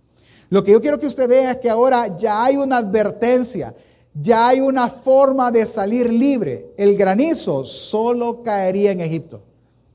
Lo 0.49 0.63
que 0.63 0.71
yo 0.71 0.81
quiero 0.81 0.99
que 0.99 1.07
usted 1.07 1.27
vea 1.27 1.51
es 1.51 1.57
que 1.57 1.69
ahora 1.69 2.15
ya 2.15 2.43
hay 2.43 2.57
una 2.57 2.77
advertencia 2.77 3.73
ya 4.13 4.49
hay 4.49 4.59
una 4.59 4.89
forma 4.89 5.51
de 5.51 5.65
salir 5.65 6.11
libre. 6.11 6.73
El 6.77 6.95
granizo 6.95 7.65
solo 7.65 8.43
caería 8.43 8.91
en 8.91 8.99
Egipto, 8.99 9.41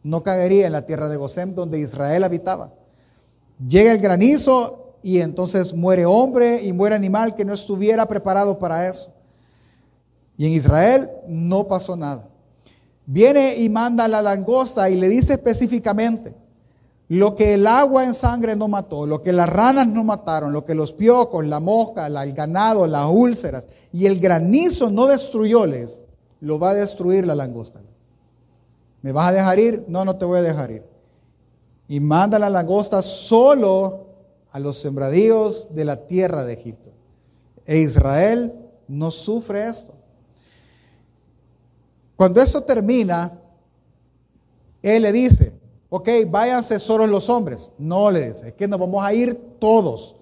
no 0.03 0.23
caería 0.23 0.67
en 0.67 0.73
la 0.73 0.85
tierra 0.85 1.09
de 1.09 1.17
Gosén 1.17 1.55
donde 1.55 1.79
Israel 1.79 2.25
habitaba. 2.25 2.73
Llega 3.67 3.93
el 3.93 4.01
granizo 4.01 4.95
y 5.03 5.21
entonces 5.21 5.73
muere 5.73 6.05
hombre 6.05 6.63
y 6.65 6.73
muere 6.73 6.97
animal 6.97 7.35
que 7.35 7.45
no 7.45 7.55
estuviera 7.55 8.07
preparado 8.07 8.59
para 8.59 8.89
eso. 8.89 9.13
Y 10.37 10.47
en 10.47 10.53
Israel 10.53 11.09
no 11.29 11.67
pasó 11.67 11.97
nada. 11.97 12.29
Viene 13.11 13.57
y 13.57 13.71
manda 13.71 14.07
la 14.07 14.21
langosta 14.21 14.91
y 14.91 14.97
le 14.97 15.09
dice 15.09 15.33
específicamente, 15.33 16.35
lo 17.09 17.35
que 17.35 17.55
el 17.55 17.67
agua 17.67 18.05
en 18.05 18.13
sangre 18.13 18.55
no 18.55 18.69
mató, 18.69 19.07
lo 19.07 19.23
que 19.23 19.33
las 19.33 19.49
ranas 19.49 19.87
no 19.87 20.05
mataron, 20.05 20.53
lo 20.53 20.67
que 20.67 20.75
los 20.75 20.93
piojos, 20.93 21.47
la 21.47 21.59
mosca, 21.59 22.07
el 22.07 22.35
ganado, 22.35 22.87
las 22.87 23.07
úlceras 23.11 23.65
y 23.95 24.05
el 24.05 24.21
granizo 24.21 24.91
no 24.91 25.07
destruyóles, 25.07 26.01
lo 26.43 26.59
va 26.59 26.73
a 26.73 26.75
destruir 26.75 27.25
la 27.25 27.35
langosta. 27.35 27.81
¿Me 29.01 29.13
vas 29.13 29.31
a 29.31 29.33
dejar 29.33 29.59
ir? 29.59 29.87
No, 29.89 30.05
no 30.05 30.17
te 30.17 30.27
voy 30.27 30.41
a 30.41 30.43
dejar 30.43 30.71
ir. 30.71 30.83
Y 31.89 32.01
manda 32.01 32.39
la 32.39 32.51
langosta 32.51 33.01
solo 33.01 34.01
a 34.53 34.59
los 34.59 34.77
sembradíos 34.77 35.69
de 35.71 35.87
la 35.87 35.97
tierra 35.97 36.45
de 36.45 36.53
Egipto. 36.53 36.91
E 37.65 37.79
Israel 37.79 38.53
no 38.87 39.11
sufre 39.11 39.67
esto. 39.67 39.95
Cuando 42.19 42.43
eso 42.43 42.61
termina, 42.63 43.31
él 44.83 45.03
le 45.03 45.13
dice, 45.13 45.53
ok, 45.89 46.09
váyanse 46.27 46.81
solo 46.81 47.07
los 47.07 47.29
hombres. 47.29 47.71
No 47.79 48.11
le 48.11 48.31
dice, 48.31 48.49
es 48.49 48.55
que 48.55 48.67
nos 48.67 48.81
vamos 48.81 49.05
a 49.05 49.15
ir 49.15 49.57
todos. 49.61 50.17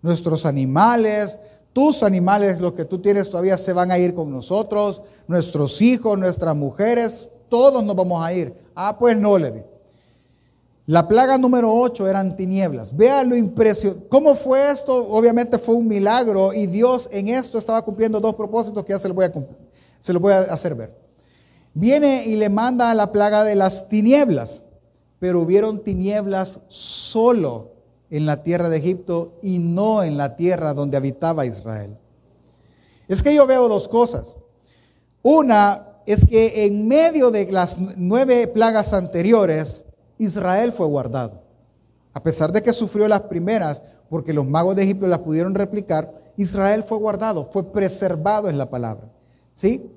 Nuestros 0.00 0.46
animales, 0.46 1.36
tus 1.74 2.02
animales, 2.02 2.58
los 2.58 2.72
que 2.72 2.86
tú 2.86 3.00
tienes 3.00 3.28
todavía 3.28 3.58
se 3.58 3.74
van 3.74 3.90
a 3.90 3.98
ir 3.98 4.14
con 4.14 4.32
nosotros, 4.32 5.02
nuestros 5.28 5.82
hijos, 5.82 6.18
nuestras 6.18 6.56
mujeres, 6.56 7.28
todos 7.50 7.84
nos 7.84 7.96
vamos 7.96 8.24
a 8.24 8.32
ir. 8.32 8.54
Ah, 8.74 8.96
pues 8.98 9.14
no 9.14 9.36
le 9.36 9.50
di. 9.50 9.60
La 10.86 11.06
plaga 11.06 11.36
número 11.36 11.70
8 11.70 12.08
eran 12.08 12.34
tinieblas. 12.34 12.96
Vea 12.96 13.24
lo 13.24 13.36
impresionante. 13.36 14.08
¿Cómo 14.08 14.36
fue 14.36 14.70
esto? 14.70 15.06
Obviamente 15.06 15.58
fue 15.58 15.74
un 15.74 15.86
milagro 15.86 16.54
y 16.54 16.66
Dios 16.66 17.10
en 17.12 17.28
esto 17.28 17.58
estaba 17.58 17.82
cumpliendo 17.82 18.18
dos 18.20 18.36
propósitos 18.36 18.82
que 18.86 18.94
ya 18.94 18.98
se 18.98 19.08
lo 19.08 19.12
voy 19.12 19.26
a, 19.26 19.32
se 19.98 20.14
lo 20.14 20.18
voy 20.18 20.32
a 20.32 20.38
hacer 20.44 20.74
ver. 20.74 21.01
Viene 21.74 22.26
y 22.26 22.36
le 22.36 22.48
manda 22.48 22.90
a 22.90 22.94
la 22.94 23.12
plaga 23.12 23.44
de 23.44 23.54
las 23.54 23.88
tinieblas 23.88 24.64
pero 25.22 25.38
hubieron 25.38 25.84
tinieblas 25.84 26.58
solo 26.66 27.74
en 28.10 28.26
la 28.26 28.42
tierra 28.42 28.68
de 28.68 28.78
Egipto 28.78 29.38
y 29.40 29.60
no 29.60 30.02
en 30.02 30.16
la 30.16 30.34
tierra 30.34 30.74
donde 30.74 30.96
habitaba 30.96 31.46
Israel. 31.46 31.96
Es 33.06 33.22
que 33.22 33.32
yo 33.32 33.46
veo 33.46 33.68
dos 33.68 33.86
cosas. 33.86 34.36
Una 35.22 35.86
es 36.06 36.26
que 36.26 36.66
en 36.66 36.88
medio 36.88 37.30
de 37.30 37.52
las 37.52 37.78
nueve 37.78 38.48
plagas 38.48 38.92
anteriores, 38.92 39.84
Israel 40.18 40.72
fue 40.72 40.88
guardado. 40.88 41.40
A 42.14 42.20
pesar 42.24 42.50
de 42.50 42.64
que 42.64 42.72
sufrió 42.72 43.06
las 43.06 43.20
primeras, 43.20 43.80
porque 44.10 44.32
los 44.32 44.44
magos 44.44 44.74
de 44.74 44.82
Egipto 44.82 45.06
las 45.06 45.20
pudieron 45.20 45.54
replicar, 45.54 46.12
Israel 46.36 46.82
fue 46.82 46.98
guardado, 46.98 47.44
fue 47.44 47.62
preservado 47.70 48.48
en 48.48 48.58
la 48.58 48.68
palabra. 48.68 49.06
¿Sí? 49.54 49.88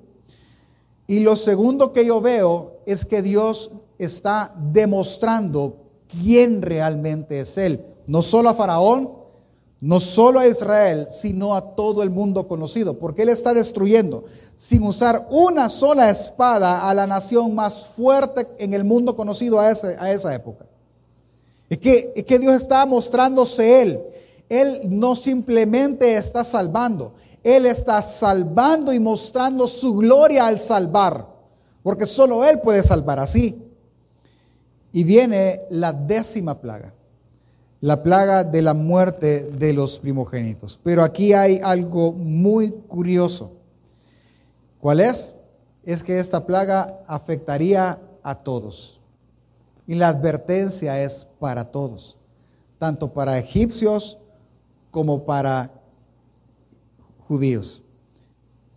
Y 1.06 1.20
lo 1.20 1.36
segundo 1.36 1.92
que 1.92 2.04
yo 2.04 2.20
veo 2.20 2.78
es 2.86 3.04
que 3.04 3.22
Dios 3.22 3.70
está 3.98 4.52
demostrando 4.72 5.76
quién 6.08 6.62
realmente 6.62 7.40
es 7.40 7.56
Él. 7.58 7.84
No 8.06 8.22
solo 8.22 8.48
a 8.48 8.54
Faraón, 8.54 9.10
no 9.80 10.00
solo 10.00 10.40
a 10.40 10.46
Israel, 10.46 11.08
sino 11.10 11.54
a 11.54 11.74
todo 11.74 12.02
el 12.02 12.10
mundo 12.10 12.48
conocido, 12.48 12.98
porque 12.98 13.22
Él 13.22 13.28
está 13.28 13.54
destruyendo 13.54 14.24
sin 14.56 14.82
usar 14.84 15.26
una 15.30 15.68
sola 15.68 16.10
espada 16.10 16.88
a 16.88 16.94
la 16.94 17.06
nación 17.06 17.54
más 17.54 17.86
fuerte 17.86 18.48
en 18.58 18.72
el 18.72 18.84
mundo 18.84 19.14
conocido 19.14 19.60
a, 19.60 19.66
a 19.66 20.10
esa 20.10 20.34
época. 20.34 20.64
Es 21.68 21.78
que, 21.78 22.12
es 22.16 22.24
que 22.24 22.38
Dios 22.38 22.54
está 22.54 22.86
mostrándose 22.86 23.82
Él. 23.82 24.00
Él 24.48 24.82
no 24.84 25.16
simplemente 25.16 26.16
está 26.16 26.44
salvando, 26.44 27.12
Él 27.46 27.64
está 27.64 28.02
salvando 28.02 28.92
y 28.92 28.98
mostrando 28.98 29.68
su 29.68 29.94
gloria 29.94 30.48
al 30.48 30.58
salvar, 30.58 31.28
porque 31.84 32.04
solo 32.04 32.44
Él 32.44 32.58
puede 32.60 32.82
salvar 32.82 33.20
así. 33.20 33.62
Y 34.92 35.04
viene 35.04 35.60
la 35.70 35.92
décima 35.92 36.60
plaga, 36.60 36.92
la 37.80 38.02
plaga 38.02 38.42
de 38.42 38.62
la 38.62 38.74
muerte 38.74 39.42
de 39.44 39.72
los 39.72 40.00
primogénitos. 40.00 40.80
Pero 40.82 41.04
aquí 41.04 41.34
hay 41.34 41.60
algo 41.62 42.10
muy 42.10 42.72
curioso. 42.72 43.52
¿Cuál 44.80 44.98
es? 44.98 45.36
Es 45.84 46.02
que 46.02 46.18
esta 46.18 46.46
plaga 46.46 46.98
afectaría 47.06 48.00
a 48.24 48.34
todos. 48.34 48.98
Y 49.86 49.94
la 49.94 50.08
advertencia 50.08 51.00
es 51.00 51.28
para 51.38 51.66
todos, 51.66 52.16
tanto 52.80 53.12
para 53.12 53.38
egipcios 53.38 54.18
como 54.90 55.22
para 55.22 55.70
judíos. 57.26 57.82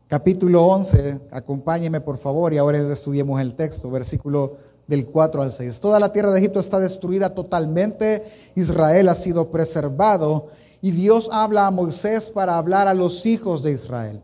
Capítulo 0.08 0.66
11, 0.66 1.20
acompáñeme 1.32 2.02
por 2.02 2.18
favor 2.18 2.52
y 2.54 2.58
ahora 2.58 2.80
estudiemos 2.80 3.40
el 3.40 3.54
texto, 3.54 3.92
versículo 3.92 4.58
del 4.88 5.06
4 5.06 5.44
al 5.44 5.54
6. 5.54 5.80
Toda 5.80 6.00
la 6.00 6.12
tierra 6.12 6.32
de 6.32 6.40
Egipto 6.40 6.60
está 6.60 6.80
destruida 6.80 7.36
totalmente, 7.36 8.24
Israel 8.56 9.10
ha 9.10 9.16
sido 9.16 9.52
preservado 9.52 10.48
y 10.82 10.92
Dios 10.92 11.30
habla 11.32 11.68
a 11.68 11.72
Moisés 11.72 12.30
para 12.30 12.58
hablar 12.58 12.88
a 12.88 12.96
los 12.96 13.26
hijos 13.28 13.62
de 13.62 13.72
Israel. 13.72 14.22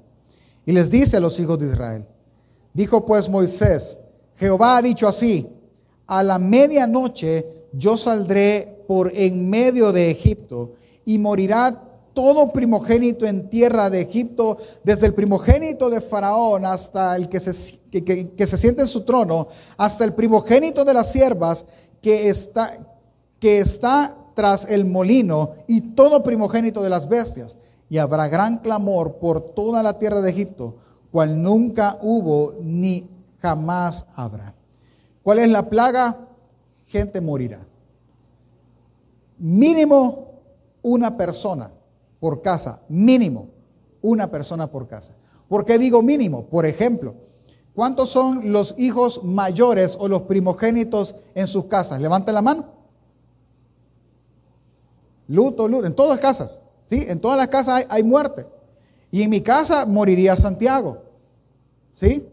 Y 0.66 0.72
les 0.72 0.90
dice 0.90 1.18
a 1.18 1.20
los 1.20 1.40
hijos 1.40 1.60
de 1.60 1.68
Israel, 1.68 2.06
dijo 2.74 3.06
pues 3.06 3.30
Moisés, 3.30 4.00
Jehová 4.38 4.78
ha 4.78 4.82
dicho 4.82 5.08
así, 5.08 5.48
a 6.08 6.24
la 6.24 6.40
medianoche 6.40 7.46
yo 7.74 7.96
saldré 7.96 8.84
por 8.88 9.12
en 9.16 9.50
medio 9.50 9.92
de 9.92 10.10
Egipto 10.10 10.72
y 11.06 11.20
morirá 11.20 11.85
todo 12.16 12.52
primogénito 12.52 13.28
en 13.28 13.50
tierra 13.50 13.92
de 13.92 14.02
Egipto, 14.02 14.58
desde 14.84 15.06
el 15.06 15.14
primogénito 15.14 15.92
de 15.92 16.02
Faraón 16.02 16.66
hasta 16.66 17.16
el 17.16 17.30
que 17.30 17.40
se, 17.40 17.78
que, 17.92 18.48
se 18.48 18.58
siente 18.58 18.82
en 18.82 18.88
su 18.88 19.02
trono, 19.02 19.50
hasta 19.78 20.04
el 20.06 20.14
primogénito 20.14 20.84
de 20.84 20.94
las 20.94 21.12
siervas 21.12 21.66
que 22.02 22.30
está, 22.30 22.80
que 23.40 23.60
está 23.60 24.16
tras 24.34 24.66
el 24.66 24.86
molino 24.86 25.52
y 25.68 25.82
todo 25.82 26.24
primogénito 26.24 26.82
de 26.82 26.90
las 26.90 27.08
bestias. 27.08 27.58
Y 27.88 28.00
habrá 28.00 28.28
gran 28.30 28.58
clamor 28.58 29.18
por 29.18 29.54
toda 29.54 29.84
la 29.84 30.00
tierra 30.00 30.22
de 30.22 30.32
Egipto, 30.32 30.74
cual 31.12 31.44
nunca 31.44 32.00
hubo 32.02 32.56
ni 32.64 33.08
jamás 33.42 34.06
habrá. 34.16 34.56
¿Cuál 35.22 35.40
es 35.40 35.50
la 35.50 35.70
plaga? 35.70 36.18
Gente 36.88 37.22
morirá. 37.22 37.60
Mínimo 39.38 40.30
una 40.82 41.18
persona 41.18 41.70
por 42.20 42.42
casa, 42.42 42.82
mínimo 42.90 43.48
una 44.02 44.30
persona 44.30 44.68
por 44.68 44.88
casa. 44.88 45.14
¿Por 45.50 45.66
qué 45.66 45.78
digo 45.78 46.02
mínimo? 46.02 46.46
Por 46.46 46.66
ejemplo, 46.66 47.16
¿cuántos 47.74 48.10
son 48.10 48.52
los 48.52 48.76
hijos 48.78 49.24
mayores 49.24 49.98
o 50.00 50.08
los 50.08 50.24
primogénitos 50.24 51.16
en 51.34 51.48
sus 51.48 51.66
casas? 51.66 52.02
Levanten 52.02 52.36
la 52.36 52.42
mano. 52.42 52.66
Luto, 55.28 55.68
luto, 55.68 55.86
en 55.86 55.96
todas 55.96 56.12
las 56.12 56.20
casas. 56.20 56.60
¿sí? 56.88 57.04
En 57.08 57.20
todas 57.20 57.38
las 57.38 57.48
casas 57.48 57.86
hay, 57.90 58.04
muerte. 58.04 58.46
Y 59.12 59.24
en 59.24 59.30
mi 59.30 59.42
casa 59.42 59.86
moriría 59.86 60.36
Santiago. 60.36 61.00
¿Sí? 61.94 62.28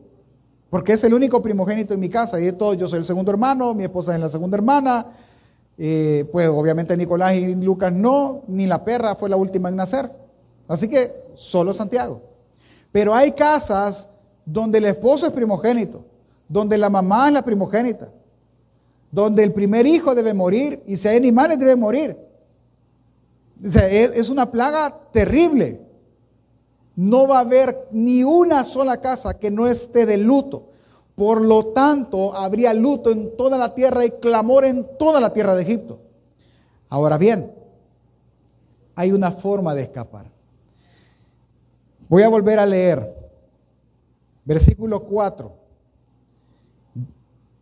Porque 0.68 0.94
es 0.94 1.04
el 1.04 1.14
único 1.14 1.42
primogénito 1.42 1.94
en 1.94 2.00
mi 2.00 2.08
casa. 2.08 2.40
Y 2.40 2.52
todo, 2.52 2.74
yo 2.74 2.88
soy 2.88 2.98
el 2.98 3.04
segundo 3.04 3.30
hermano, 3.30 3.74
mi 3.74 3.84
esposa 3.84 4.14
es 4.14 4.20
la 4.20 4.28
segunda 4.28 4.56
hermana. 4.56 5.06
Eh, 5.78 6.28
pues 6.30 6.48
obviamente 6.48 6.96
Nicolás 6.96 7.34
y 7.34 7.54
Lucas 7.54 7.92
no, 7.92 8.42
ni 8.46 8.66
la 8.66 8.84
perra 8.84 9.14
fue 9.14 9.28
la 9.28 9.36
última 9.36 9.68
en 9.68 9.76
nacer. 9.76 10.10
Así 10.68 10.88
que 10.88 11.12
solo 11.34 11.72
Santiago. 11.72 12.20
Pero 12.90 13.14
hay 13.14 13.32
casas 13.32 14.08
donde 14.44 14.78
el 14.78 14.84
esposo 14.84 15.26
es 15.26 15.32
primogénito, 15.32 16.04
donde 16.48 16.76
la 16.76 16.90
mamá 16.90 17.28
es 17.28 17.32
la 17.32 17.42
primogénita, 17.42 18.08
donde 19.10 19.42
el 19.42 19.52
primer 19.52 19.86
hijo 19.86 20.14
debe 20.14 20.34
morir 20.34 20.82
y 20.86 20.96
si 20.96 21.08
hay 21.08 21.16
animales 21.16 21.58
debe 21.58 21.76
morir. 21.76 22.16
es 23.62 24.28
una 24.28 24.50
plaga 24.50 24.94
terrible. 25.12 25.80
No 26.94 27.26
va 27.26 27.38
a 27.38 27.40
haber 27.40 27.88
ni 27.90 28.22
una 28.22 28.64
sola 28.64 29.00
casa 29.00 29.38
que 29.38 29.50
no 29.50 29.66
esté 29.66 30.04
de 30.04 30.18
luto. 30.18 30.71
Por 31.14 31.42
lo 31.42 31.66
tanto, 31.66 32.34
habría 32.34 32.72
luto 32.72 33.10
en 33.10 33.36
toda 33.36 33.58
la 33.58 33.74
tierra 33.74 34.04
y 34.04 34.10
clamor 34.10 34.64
en 34.64 34.86
toda 34.98 35.20
la 35.20 35.32
tierra 35.32 35.54
de 35.54 35.62
Egipto. 35.62 35.98
Ahora 36.88 37.18
bien, 37.18 37.52
hay 38.94 39.12
una 39.12 39.30
forma 39.30 39.74
de 39.74 39.82
escapar. 39.82 40.26
Voy 42.08 42.22
a 42.22 42.28
volver 42.28 42.58
a 42.58 42.66
leer. 42.66 43.14
Versículo 44.44 45.00
4. 45.04 45.52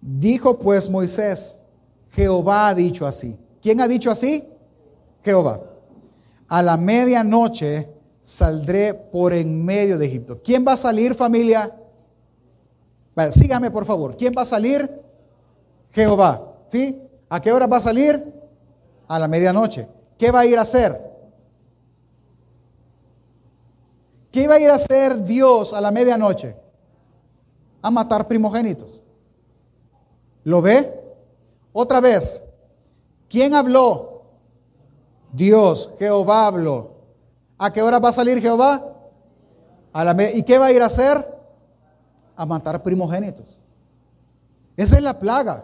Dijo 0.00 0.58
pues 0.58 0.88
Moisés, 0.88 1.56
Jehová 2.12 2.68
ha 2.68 2.74
dicho 2.74 3.06
así. 3.06 3.36
¿Quién 3.62 3.80
ha 3.80 3.88
dicho 3.88 4.10
así? 4.10 4.44
Jehová. 5.24 5.60
A 6.48 6.62
la 6.62 6.76
medianoche 6.76 7.88
saldré 8.22 8.94
por 8.94 9.32
en 9.32 9.64
medio 9.64 9.98
de 9.98 10.06
Egipto. 10.06 10.40
¿Quién 10.42 10.64
va 10.66 10.72
a 10.72 10.76
salir 10.76 11.14
familia? 11.14 11.72
Sígame 13.32 13.70
por 13.70 13.84
favor. 13.84 14.16
¿Quién 14.16 14.32
va 14.36 14.42
a 14.42 14.46
salir? 14.46 14.88
Jehová. 15.92 16.40
¿Sí? 16.66 17.00
¿A 17.28 17.40
qué 17.40 17.52
hora 17.52 17.66
va 17.66 17.78
a 17.78 17.80
salir? 17.80 18.32
A 19.08 19.18
la 19.18 19.28
medianoche. 19.28 19.86
¿Qué 20.18 20.30
va 20.30 20.40
a 20.40 20.46
ir 20.46 20.58
a 20.58 20.62
hacer? 20.62 21.10
¿Qué 24.30 24.46
va 24.46 24.54
a 24.54 24.60
ir 24.60 24.70
a 24.70 24.74
hacer 24.74 25.24
Dios 25.24 25.72
a 25.72 25.80
la 25.80 25.90
medianoche? 25.90 26.54
A 27.82 27.90
matar 27.90 28.28
primogénitos. 28.28 29.02
¿Lo 30.44 30.62
ve? 30.62 30.88
Otra 31.72 32.00
vez. 32.00 32.42
¿Quién 33.28 33.54
habló? 33.54 34.22
Dios, 35.32 35.90
Jehová 35.98 36.46
habló. 36.46 36.90
¿A 37.58 37.72
qué 37.72 37.82
hora 37.82 37.98
va 37.98 38.08
a 38.08 38.12
salir 38.12 38.40
Jehová? 38.40 38.84
A 39.92 40.04
la 40.04 40.30
¿Y 40.30 40.42
qué 40.42 40.58
va 40.58 40.66
a 40.66 40.72
ir 40.72 40.82
a 40.82 40.86
hacer? 40.86 41.39
A 42.40 42.46
matar 42.46 42.82
primogénitos. 42.82 43.58
Esa 44.74 44.96
es 44.96 45.02
la 45.02 45.20
plaga. 45.20 45.62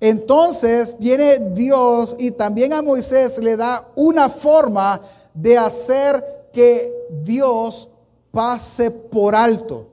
Entonces 0.00 0.94
viene 0.98 1.38
Dios 1.54 2.14
y 2.18 2.30
también 2.30 2.74
a 2.74 2.82
Moisés 2.82 3.38
le 3.38 3.56
da 3.56 3.88
una 3.94 4.28
forma 4.28 5.00
de 5.32 5.56
hacer 5.56 6.50
que 6.52 6.92
Dios 7.24 7.88
pase 8.30 8.90
por 8.90 9.34
alto 9.34 9.88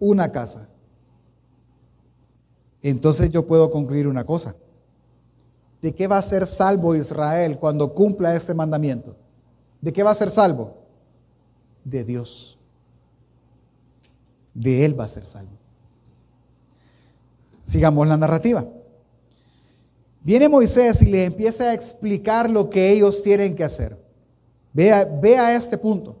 una 0.00 0.32
casa. 0.32 0.66
Entonces 2.82 3.30
yo 3.30 3.46
puedo 3.46 3.70
concluir 3.70 4.08
una 4.08 4.24
cosa. 4.24 4.56
¿De 5.80 5.94
qué 5.94 6.08
va 6.08 6.18
a 6.18 6.22
ser 6.22 6.48
salvo 6.48 6.96
Israel 6.96 7.58
cuando 7.60 7.94
cumpla 7.94 8.34
este 8.34 8.54
mandamiento? 8.54 9.14
¿De 9.80 9.92
qué 9.92 10.02
va 10.02 10.10
a 10.10 10.16
ser 10.16 10.30
salvo? 10.30 10.72
De 11.84 12.02
Dios. 12.02 12.55
De 14.56 14.86
Él 14.86 14.98
va 14.98 15.04
a 15.04 15.08
ser 15.08 15.26
salvo. 15.26 15.52
Sigamos 17.62 18.08
la 18.08 18.16
narrativa. 18.16 18.64
Viene 20.22 20.48
Moisés 20.48 21.02
y 21.02 21.06
le 21.06 21.24
empieza 21.24 21.64
a 21.64 21.74
explicar 21.74 22.48
lo 22.48 22.70
que 22.70 22.90
ellos 22.90 23.22
tienen 23.22 23.54
que 23.54 23.64
hacer. 23.64 23.96
Vea, 24.72 25.04
vea 25.04 25.54
este 25.54 25.76
punto. 25.76 26.16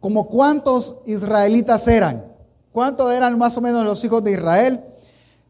Como 0.00 0.28
cuántos 0.28 0.96
israelitas 1.06 1.88
eran. 1.88 2.24
¿Cuántos 2.72 3.10
eran 3.12 3.38
más 3.38 3.56
o 3.56 3.60
menos 3.60 3.84
los 3.84 4.04
hijos 4.04 4.22
de 4.22 4.32
Israel? 4.32 4.80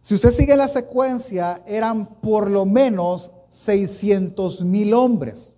Si 0.01 0.15
usted 0.15 0.31
sigue 0.31 0.57
la 0.57 0.69
secuencia, 0.69 1.63
eran 1.67 2.07
por 2.07 2.51
lo 2.51 2.65
menos 2.65 3.31
600 3.49 4.63
mil 4.63 4.95
hombres. 4.95 5.55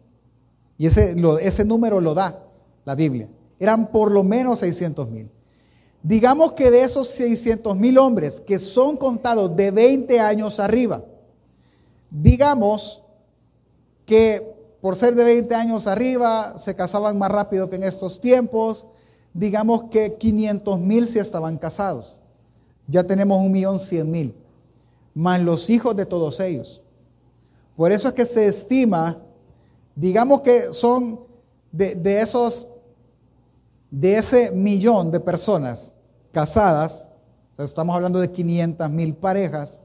Y 0.79 0.87
ese, 0.87 1.15
ese 1.43 1.65
número 1.65 2.01
lo 2.01 2.15
da 2.15 2.43
la 2.85 2.95
Biblia. 2.95 3.29
Eran 3.59 3.91
por 3.91 4.11
lo 4.11 4.25
menos 4.25 4.61
600 4.61 5.11
mil. 5.11 5.31
Digamos 6.05 6.53
que 6.53 6.71
de 6.71 6.83
esos 6.83 7.09
600 7.09 7.75
mil 7.77 7.99
hombres 7.99 8.41
que 8.41 8.61
son 8.61 8.97
contados 8.97 9.57
de 9.57 9.73
20 9.73 10.21
años 10.21 10.61
arriba, 10.61 11.03
digamos 12.11 13.03
que 14.07 14.55
por 14.81 14.95
ser 14.95 15.17
de 15.17 15.25
20 15.25 15.53
años 15.57 15.89
arriba 15.89 16.57
se 16.59 16.77
casaban 16.77 17.19
más 17.19 17.33
rápido 17.33 17.69
que 17.69 17.75
en 17.75 17.83
estos 17.83 18.21
tiempos, 18.21 18.87
digamos 19.33 19.85
que 19.85 20.15
500 20.15 20.79
mil 20.79 21.09
si 21.09 21.19
estaban 21.19 21.59
casados 21.59 22.21
ya 22.87 23.05
tenemos 23.05 23.39
un 23.39 23.51
millón 23.51 23.79
cien 23.79 24.11
mil, 24.11 24.35
más 25.15 25.41
los 25.41 25.71
hijos 25.71 25.97
de 25.97 26.07
todos 26.07 26.41
ellos. 26.41 26.83
Por 27.77 27.93
eso 27.93 28.09
es 28.09 28.15
que 28.15 28.27
se 28.27 28.47
estima, 28.47 29.19
digamos 29.97 30.43
que 30.43 30.73
son 30.73 31.21
de, 31.73 32.21
esos, 32.21 32.69
de 33.91 34.17
ese 34.17 34.51
millón 34.51 35.11
de 35.11 35.19
personas 35.19 35.93
casadas, 36.35 37.09
estamos 37.57 37.95
hablando 37.95 38.19
de 38.19 38.31
500 38.31 38.91
mil 38.91 39.15
parejas, 39.15 39.81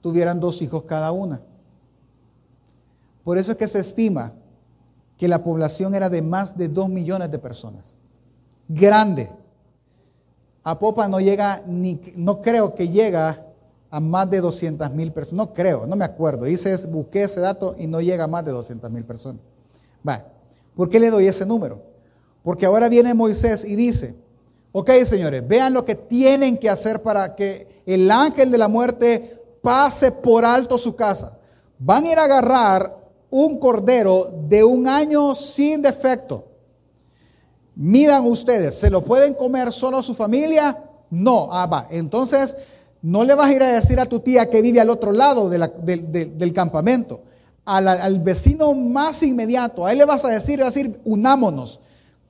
tuvieran 0.00 0.40
dos 0.40 0.62
hijos 0.62 0.84
cada 0.84 1.12
una. 1.12 1.42
Por 3.24 3.36
eso 3.36 3.50
es 3.50 3.58
que 3.58 3.68
se 3.68 3.80
estima 3.80 4.32
que 5.18 5.28
la 5.28 5.42
población 5.42 5.94
era 5.94 6.08
de 6.08 6.22
más 6.22 6.56
de 6.56 6.68
dos 6.68 6.88
millones 6.88 7.30
de 7.30 7.38
personas. 7.38 7.96
Grande. 8.68 9.30
A 10.62 10.78
Popa 10.78 11.08
no 11.08 11.20
llega, 11.20 11.62
ni, 11.66 12.00
no 12.16 12.40
creo 12.40 12.74
que 12.74 12.88
llega 12.88 13.44
a 13.90 14.00
más 14.00 14.30
de 14.30 14.40
200 14.40 14.90
mil 14.92 15.12
personas. 15.12 15.48
No 15.48 15.52
creo, 15.54 15.86
no 15.86 15.96
me 15.96 16.04
acuerdo. 16.04 16.46
Hice, 16.46 16.74
busqué 16.86 17.24
ese 17.24 17.40
dato 17.40 17.74
y 17.78 17.86
no 17.86 18.00
llega 18.00 18.24
a 18.24 18.28
más 18.28 18.44
de 18.44 18.52
200 18.52 18.90
mil 18.90 19.04
personas. 19.04 19.40
Va, 20.06 20.24
¿por 20.76 20.88
qué 20.88 21.00
le 21.00 21.10
doy 21.10 21.26
ese 21.26 21.44
número? 21.44 21.82
Porque 22.42 22.66
ahora 22.66 22.88
viene 22.88 23.14
Moisés 23.14 23.64
y 23.64 23.74
dice, 23.74 24.14
ok 24.76 24.90
señores, 25.06 25.46
vean 25.48 25.72
lo 25.72 25.86
que 25.86 25.94
tienen 25.94 26.58
que 26.58 26.68
hacer 26.68 27.02
para 27.02 27.34
que 27.34 27.82
el 27.86 28.10
ángel 28.10 28.50
de 28.50 28.58
la 28.58 28.68
muerte 28.68 29.40
pase 29.62 30.12
por 30.12 30.44
alto 30.44 30.76
su 30.76 30.94
casa. 30.94 31.38
Van 31.78 32.04
a 32.04 32.12
ir 32.12 32.18
a 32.18 32.24
agarrar 32.24 32.94
un 33.30 33.58
cordero 33.58 34.30
de 34.48 34.62
un 34.62 34.86
año 34.86 35.34
sin 35.34 35.80
defecto 35.80 36.44
Midan 37.76 38.24
ustedes, 38.24 38.76
¿se 38.76 38.88
lo 38.88 39.02
pueden 39.02 39.34
comer 39.34 39.72
solo 39.72 40.02
su 40.02 40.14
familia? 40.14 40.78
No, 41.10 41.48
ah, 41.50 41.66
va. 41.66 41.88
Entonces, 41.90 42.56
no 43.02 43.24
le 43.24 43.34
vas 43.34 43.50
a 43.50 43.52
ir 43.52 43.62
a 43.62 43.72
decir 43.72 43.98
a 43.98 44.06
tu 44.06 44.20
tía 44.20 44.48
que 44.48 44.62
vive 44.62 44.80
al 44.80 44.90
otro 44.90 45.10
lado 45.10 45.50
del 45.50 46.52
campamento, 46.52 47.22
al, 47.64 48.20
vecino 48.20 48.74
más 48.74 49.22
inmediato, 49.22 49.84
a 49.84 49.92
él 49.92 49.98
le 49.98 50.04
vas 50.04 50.24
a 50.24 50.28
decir, 50.28 50.62
a 50.62 50.66
decir, 50.66 51.00
unámonos. 51.04 51.80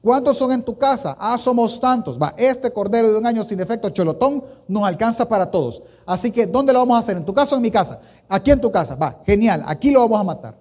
¿Cuántos 0.05 0.37
son 0.37 0.53
en 0.53 0.63
tu 0.63 0.77
casa? 0.77 1.17
Ah, 1.19 1.39
somos 1.39 1.81
tantos. 1.81 2.21
Va, 2.21 2.35
este 2.37 2.71
cordero 2.71 3.11
de 3.11 3.19
un 3.19 3.27
año 3.27 3.43
sin 3.43 3.57
defecto, 3.57 3.89
cholotón, 3.89 4.45
nos 4.69 4.85
alcanza 4.85 5.27
para 5.27 5.51
todos. 5.51 5.81
Así 6.05 6.31
que, 6.31 6.47
¿dónde 6.47 6.75
lo 6.75 6.81
vamos 6.81 6.97
a 6.97 6.99
hacer? 6.99 7.17
¿En 7.17 7.25
tu 7.25 7.33
casa 7.33 7.55
o 7.55 7.57
en 7.57 7.63
mi 7.63 7.71
casa? 7.71 8.01
Aquí 8.29 8.51
en 8.51 8.61
tu 8.61 8.71
casa. 8.71 8.97
Va, 8.97 9.23
genial, 9.25 9.63
aquí 9.67 9.91
lo 9.91 10.01
vamos 10.01 10.21
a 10.21 10.25
matar. 10.25 10.59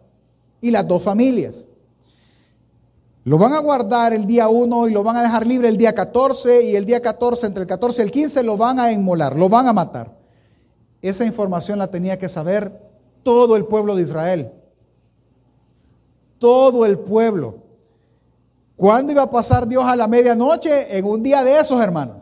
Y 0.62 0.72
las 0.72 0.88
dos 0.88 1.04
familias. 1.04 1.66
Lo 3.26 3.38
van 3.38 3.52
a 3.52 3.60
guardar 3.60 4.14
el 4.14 4.26
día 4.26 4.48
1 4.48 4.88
y 4.88 4.92
lo 4.94 5.04
van 5.04 5.18
a 5.18 5.22
dejar 5.22 5.46
libre 5.46 5.68
el 5.68 5.76
día 5.76 5.94
14 5.94 6.64
y 6.64 6.78
el 6.78 6.86
día 6.86 7.02
14, 7.02 7.46
entre 7.46 7.64
el 7.64 7.68
14 7.68 8.02
y 8.02 8.06
el 8.06 8.12
15, 8.12 8.44
lo 8.44 8.56
van 8.56 8.80
a 8.80 8.94
inmolar, 8.94 9.36
lo 9.36 9.50
van 9.50 9.68
a 9.68 9.74
matar. 9.74 10.16
Esa 11.02 11.26
información 11.26 11.80
la 11.80 11.88
tenía 11.88 12.18
que 12.18 12.30
saber 12.30 12.72
todo 13.24 13.58
el 13.58 13.66
pueblo 13.66 13.98
de 13.98 14.04
Israel. 14.04 14.54
Todo 16.40 16.86
el 16.86 16.98
pueblo. 16.98 17.63
¿Cuándo 18.76 19.12
iba 19.12 19.24
a 19.24 19.30
pasar 19.30 19.68
Dios 19.68 19.84
a 19.86 19.96
la 19.96 20.08
medianoche? 20.08 20.98
En 20.98 21.06
un 21.06 21.22
día 21.22 21.44
de 21.44 21.60
esos, 21.60 21.82
hermanos. 21.82 22.18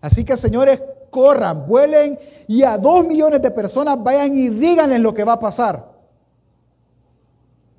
Así 0.00 0.24
que, 0.24 0.36
señores, 0.36 0.80
corran, 1.10 1.66
vuelen 1.66 2.18
y 2.46 2.62
a 2.62 2.78
dos 2.78 3.06
millones 3.06 3.42
de 3.42 3.50
personas 3.50 4.02
vayan 4.02 4.36
y 4.36 4.48
díganles 4.48 5.00
lo 5.00 5.14
que 5.14 5.24
va 5.24 5.34
a 5.34 5.40
pasar. 5.40 5.98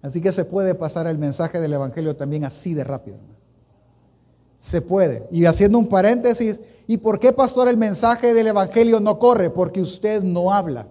Así 0.01 0.21
que 0.21 0.31
se 0.31 0.45
puede 0.45 0.75
pasar 0.75 1.07
el 1.07 1.17
mensaje 1.17 1.59
del 1.59 1.73
Evangelio 1.73 2.15
también 2.15 2.45
así 2.45 2.73
de 2.73 2.83
rápido. 2.83 3.17
Se 4.57 4.81
puede. 4.81 5.27
Y 5.31 5.45
haciendo 5.45 5.77
un 5.77 5.87
paréntesis, 5.87 6.59
¿y 6.87 6.97
por 6.97 7.19
qué, 7.19 7.31
pastor, 7.31 7.67
el 7.67 7.77
mensaje 7.77 8.33
del 8.33 8.47
Evangelio 8.47 8.99
no 8.99 9.19
corre? 9.19 9.49
Porque 9.49 9.81
usted 9.81 10.21
no 10.21 10.51
habla. 10.51 10.87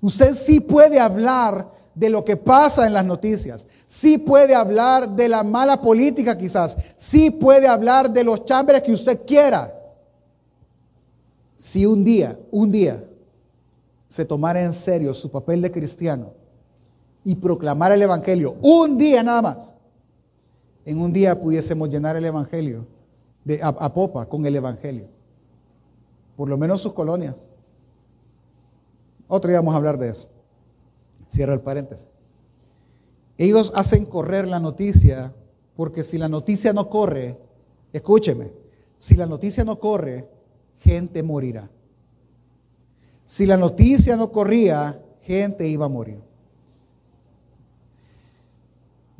Usted 0.00 0.34
sí 0.34 0.60
puede 0.60 0.98
hablar 0.98 1.68
de 1.94 2.10
lo 2.10 2.24
que 2.24 2.36
pasa 2.36 2.86
en 2.86 2.94
las 2.94 3.04
noticias. 3.04 3.66
Sí 3.86 4.18
puede 4.18 4.54
hablar 4.54 5.08
de 5.10 5.28
la 5.28 5.42
mala 5.42 5.80
política 5.80 6.36
quizás. 6.36 6.76
Sí 6.96 7.30
puede 7.30 7.68
hablar 7.68 8.10
de 8.10 8.24
los 8.24 8.44
chambres 8.44 8.82
que 8.82 8.92
usted 8.92 9.24
quiera. 9.26 9.72
Si 11.56 11.86
un 11.86 12.04
día, 12.04 12.38
un 12.50 12.72
día, 12.72 13.04
se 14.08 14.24
tomara 14.24 14.62
en 14.62 14.72
serio 14.72 15.14
su 15.14 15.30
papel 15.30 15.62
de 15.62 15.70
cristiano 15.70 16.32
y 17.24 17.34
proclamara 17.34 17.94
el 17.94 18.02
Evangelio, 18.02 18.56
un 18.60 18.98
día 18.98 19.22
nada 19.22 19.40
más, 19.42 19.74
en 20.84 21.00
un 21.00 21.12
día 21.12 21.38
pudiésemos 21.40 21.88
llenar 21.88 22.16
el 22.16 22.24
Evangelio 22.24 22.84
de, 23.44 23.60
a 23.62 23.94
popa 23.94 24.26
con 24.26 24.44
el 24.44 24.56
Evangelio. 24.56 25.06
Por 26.36 26.48
lo 26.48 26.58
menos 26.58 26.80
sus 26.80 26.92
colonias. 26.92 27.42
Otro 29.28 29.48
día 29.48 29.60
vamos 29.60 29.74
a 29.74 29.76
hablar 29.76 29.98
de 29.98 30.08
eso. 30.08 30.28
Cierra 31.32 31.54
el 31.54 31.60
paréntesis. 31.60 32.08
Ellos 33.38 33.72
hacen 33.74 34.04
correr 34.04 34.46
la 34.46 34.60
noticia 34.60 35.32
porque 35.74 36.04
si 36.04 36.18
la 36.18 36.28
noticia 36.28 36.74
no 36.74 36.90
corre, 36.90 37.38
escúcheme, 37.90 38.50
si 38.98 39.14
la 39.14 39.24
noticia 39.24 39.64
no 39.64 39.78
corre, 39.78 40.28
gente 40.80 41.22
morirá. 41.22 41.70
Si 43.24 43.46
la 43.46 43.56
noticia 43.56 44.14
no 44.14 44.30
corría, 44.30 45.00
gente 45.22 45.66
iba 45.66 45.86
a 45.86 45.88
morir. 45.88 46.20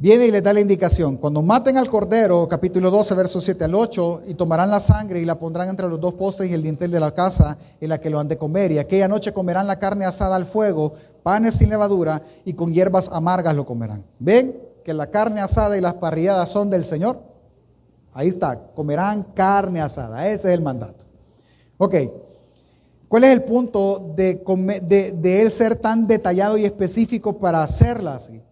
Viene 0.02 0.26
y 0.26 0.32
le 0.32 0.42
da 0.42 0.52
la 0.52 0.58
indicación. 0.58 1.16
Cuando 1.16 1.42
maten 1.42 1.78
al 1.78 1.88
cordero, 1.88 2.48
capítulo 2.48 2.90
12, 2.90 3.14
versos 3.14 3.44
7 3.44 3.62
al 3.62 3.74
8, 3.76 4.22
y 4.26 4.34
tomarán 4.34 4.68
la 4.68 4.80
sangre 4.80 5.20
y 5.20 5.24
la 5.24 5.38
pondrán 5.38 5.68
entre 5.68 5.88
los 5.88 6.00
dos 6.00 6.14
postes 6.14 6.50
y 6.50 6.52
el 6.52 6.60
dintel 6.60 6.90
de 6.90 6.98
la 6.98 7.14
casa 7.14 7.56
en 7.80 7.88
la 7.88 8.00
que 8.00 8.10
lo 8.10 8.18
han 8.18 8.26
de 8.26 8.36
comer. 8.36 8.72
Y 8.72 8.80
aquella 8.80 9.06
noche 9.06 9.32
comerán 9.32 9.68
la 9.68 9.78
carne 9.78 10.04
asada 10.04 10.34
al 10.34 10.44
fuego, 10.44 10.94
panes 11.22 11.54
sin 11.54 11.70
levadura 11.70 12.20
y 12.44 12.54
con 12.54 12.74
hierbas 12.74 13.10
amargas 13.12 13.54
lo 13.54 13.64
comerán. 13.64 14.02
¿Ven 14.18 14.56
que 14.84 14.92
la 14.92 15.06
carne 15.06 15.40
asada 15.40 15.78
y 15.78 15.80
las 15.80 15.94
parrilladas 15.94 16.50
son 16.50 16.68
del 16.68 16.84
Señor? 16.84 17.20
Ahí 18.12 18.26
está, 18.26 18.58
comerán 18.74 19.22
carne 19.22 19.80
asada. 19.80 20.26
Ese 20.26 20.48
es 20.48 20.54
el 20.54 20.62
mandato. 20.62 21.04
Ok, 21.78 21.94
¿cuál 23.06 23.22
es 23.22 23.30
el 23.30 23.44
punto 23.44 24.12
de, 24.16 24.42
él 25.22 25.50
ser 25.52 25.76
tan 25.76 26.08
detallado 26.08 26.58
y 26.58 26.64
específico 26.64 27.38
para 27.38 27.62
hacerla 27.62 28.16
así? 28.16 28.42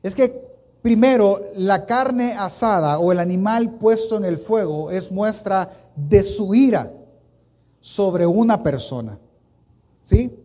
Es 0.00 0.14
que 0.14 0.51
Primero, 0.82 1.40
la 1.54 1.86
carne 1.86 2.32
asada 2.32 2.98
o 2.98 3.12
el 3.12 3.20
animal 3.20 3.70
puesto 3.74 4.16
en 4.16 4.24
el 4.24 4.36
fuego 4.36 4.90
es 4.90 5.12
muestra 5.12 5.70
de 5.94 6.24
su 6.24 6.54
ira 6.56 6.92
sobre 7.80 8.26
una 8.26 8.62
persona. 8.64 9.16
¿Sí? 10.02 10.36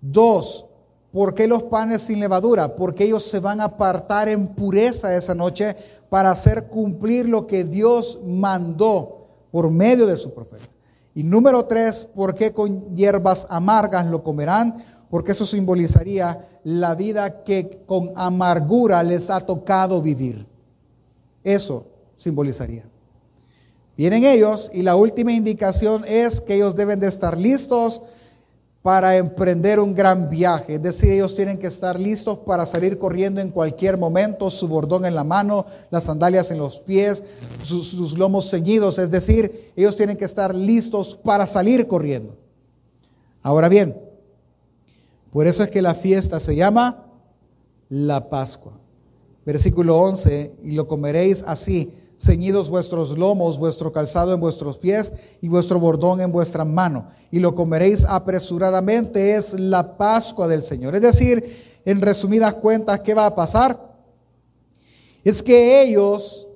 Dos, 0.00 0.64
¿por 1.12 1.34
qué 1.34 1.48
los 1.48 1.64
panes 1.64 2.02
sin 2.02 2.20
levadura? 2.20 2.76
Porque 2.76 3.04
ellos 3.04 3.24
se 3.24 3.40
van 3.40 3.60
a 3.60 3.64
apartar 3.64 4.28
en 4.28 4.46
pureza 4.46 5.16
esa 5.16 5.34
noche 5.34 5.76
para 6.08 6.30
hacer 6.30 6.68
cumplir 6.68 7.28
lo 7.28 7.48
que 7.48 7.64
Dios 7.64 8.20
mandó 8.24 9.26
por 9.50 9.68
medio 9.70 10.06
de 10.06 10.16
su 10.16 10.32
profeta. 10.32 10.66
Y 11.12 11.24
número 11.24 11.64
tres, 11.64 12.04
¿por 12.04 12.36
qué 12.36 12.52
con 12.52 12.94
hierbas 12.94 13.46
amargas 13.50 14.06
lo 14.06 14.22
comerán? 14.22 14.84
Porque 15.10 15.32
eso 15.32 15.44
simbolizaría 15.44 16.48
la 16.64 16.94
vida 16.94 17.42
que 17.42 17.82
con 17.84 18.12
amargura 18.14 19.02
les 19.02 19.28
ha 19.28 19.40
tocado 19.40 20.00
vivir. 20.00 20.46
Eso 21.42 21.86
simbolizaría. 22.16 22.84
Vienen 23.96 24.24
ellos 24.24 24.70
y 24.72 24.82
la 24.82 24.96
última 24.96 25.32
indicación 25.32 26.04
es 26.06 26.40
que 26.40 26.54
ellos 26.54 26.76
deben 26.76 27.00
de 27.00 27.08
estar 27.08 27.36
listos 27.36 28.00
para 28.82 29.16
emprender 29.16 29.78
un 29.78 29.94
gran 29.94 30.30
viaje. 30.30 30.76
Es 30.76 30.82
decir, 30.82 31.10
ellos 31.10 31.34
tienen 31.34 31.58
que 31.58 31.66
estar 31.66 32.00
listos 32.00 32.38
para 32.38 32.64
salir 32.64 32.96
corriendo 32.96 33.40
en 33.40 33.50
cualquier 33.50 33.98
momento, 33.98 34.48
su 34.48 34.68
bordón 34.68 35.04
en 35.04 35.14
la 35.14 35.24
mano, 35.24 35.66
las 35.90 36.04
sandalias 36.04 36.50
en 36.50 36.58
los 36.58 36.80
pies, 36.80 37.22
sus, 37.62 37.88
sus 37.88 38.16
lomos 38.16 38.48
ceñidos. 38.48 38.98
Es 38.98 39.10
decir, 39.10 39.72
ellos 39.76 39.96
tienen 39.96 40.16
que 40.16 40.24
estar 40.24 40.54
listos 40.54 41.18
para 41.22 41.46
salir 41.46 41.86
corriendo. 41.86 42.36
Ahora 43.42 43.68
bien, 43.68 44.09
por 45.32 45.46
eso 45.46 45.62
es 45.62 45.70
que 45.70 45.82
la 45.82 45.94
fiesta 45.94 46.40
se 46.40 46.56
llama 46.56 47.06
la 47.88 48.28
Pascua. 48.28 48.72
Versículo 49.46 49.98
11, 49.98 50.52
y 50.64 50.72
lo 50.72 50.86
comeréis 50.86 51.42
así, 51.46 51.92
ceñidos 52.18 52.68
vuestros 52.68 53.16
lomos, 53.16 53.58
vuestro 53.58 53.92
calzado 53.92 54.34
en 54.34 54.40
vuestros 54.40 54.76
pies 54.76 55.12
y 55.40 55.48
vuestro 55.48 55.80
bordón 55.80 56.20
en 56.20 56.30
vuestra 56.30 56.64
mano. 56.64 57.06
Y 57.30 57.38
lo 57.38 57.54
comeréis 57.54 58.04
apresuradamente, 58.04 59.36
es 59.36 59.54
la 59.54 59.96
Pascua 59.96 60.46
del 60.46 60.62
Señor. 60.62 60.94
Es 60.94 61.02
decir, 61.02 61.80
en 61.84 62.02
resumidas 62.02 62.54
cuentas, 62.54 63.00
¿qué 63.00 63.14
va 63.14 63.26
a 63.26 63.34
pasar? 63.34 63.90
Es 65.24 65.42
que 65.42 65.82
ellos, 65.82 66.46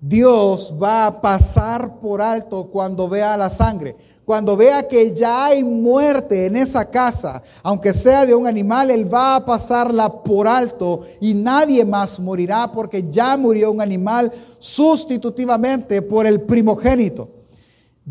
Dios 0.00 0.72
va 0.80 1.06
a 1.06 1.20
pasar 1.20 1.98
por 1.98 2.22
alto 2.22 2.68
cuando 2.70 3.08
vea 3.08 3.36
la 3.36 3.50
sangre. 3.50 3.96
Cuando 4.24 4.56
vea 4.56 4.88
que 4.88 5.14
ya 5.14 5.46
hay 5.46 5.62
muerte 5.62 6.46
en 6.46 6.56
esa 6.56 6.88
casa, 6.88 7.42
aunque 7.62 7.92
sea 7.92 8.24
de 8.24 8.34
un 8.34 8.46
animal, 8.46 8.90
él 8.90 9.12
va 9.12 9.36
a 9.36 9.44
pasarla 9.44 10.10
por 10.22 10.48
alto 10.48 11.02
y 11.20 11.34
nadie 11.34 11.84
más 11.84 12.18
morirá 12.18 12.72
porque 12.72 13.04
ya 13.10 13.36
murió 13.36 13.70
un 13.70 13.82
animal 13.82 14.32
sustitutivamente 14.58 16.00
por 16.00 16.24
el 16.26 16.40
primogénito. 16.40 17.28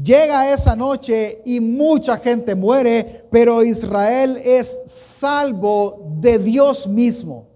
Llega 0.02 0.52
esa 0.54 0.76
noche 0.76 1.42
y 1.46 1.60
mucha 1.60 2.18
gente 2.18 2.54
muere, 2.54 3.26
pero 3.32 3.64
Israel 3.64 4.40
es 4.44 4.80
salvo 4.86 6.16
de 6.20 6.38
Dios 6.38 6.88
mismo, 6.88 7.48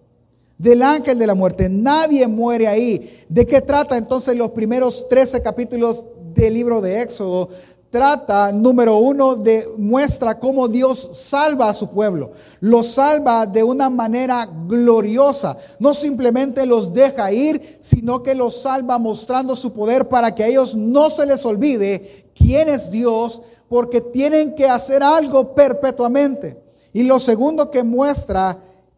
del 0.57 0.81
ángel 0.81 1.19
de 1.19 1.27
la 1.27 1.35
muerte. 1.35 1.69
Nadie 1.69 2.27
muere 2.27 2.67
ahí. 2.67 3.23
¿De 3.29 3.45
qué 3.45 3.61
trata 3.61 3.97
entonces 3.97 4.35
los 4.35 4.51
primeros 4.51 5.07
13 5.09 5.41
capítulos 5.41 6.05
del 6.33 6.53
libro 6.55 6.79
de 6.79 7.01
Éxodo? 7.01 7.49
Trata, 7.89 8.51
número 8.51 8.97
uno, 8.97 9.35
de 9.35 9.67
muestra 9.77 10.39
cómo 10.39 10.67
Dios 10.67 11.09
salva 11.13 11.69
a 11.69 11.73
su 11.73 11.89
pueblo. 11.89 12.31
Los 12.59 12.87
salva 12.87 13.45
de 13.45 13.63
una 13.63 13.89
manera 13.89 14.47
gloriosa. 14.67 15.57
No 15.79 15.93
simplemente 15.93 16.65
los 16.65 16.93
deja 16.93 17.31
ir, 17.31 17.77
sino 17.81 18.23
que 18.23 18.35
los 18.35 18.61
salva 18.61 18.97
mostrando 18.97 19.55
su 19.55 19.73
poder 19.73 20.07
para 20.07 20.33
que 20.33 20.43
a 20.43 20.47
ellos 20.47 20.75
no 20.75 21.09
se 21.09 21.25
les 21.25 21.45
olvide 21.45 22.25
quién 22.35 22.69
es 22.69 22.91
Dios, 22.91 23.41
porque 23.69 24.01
tienen 24.01 24.55
que 24.55 24.67
hacer 24.67 25.03
algo 25.03 25.53
perpetuamente. 25.53 26.57
Y 26.93 27.03
lo 27.03 27.19
segundo 27.19 27.69
que 27.69 27.83
muestra 27.83 28.57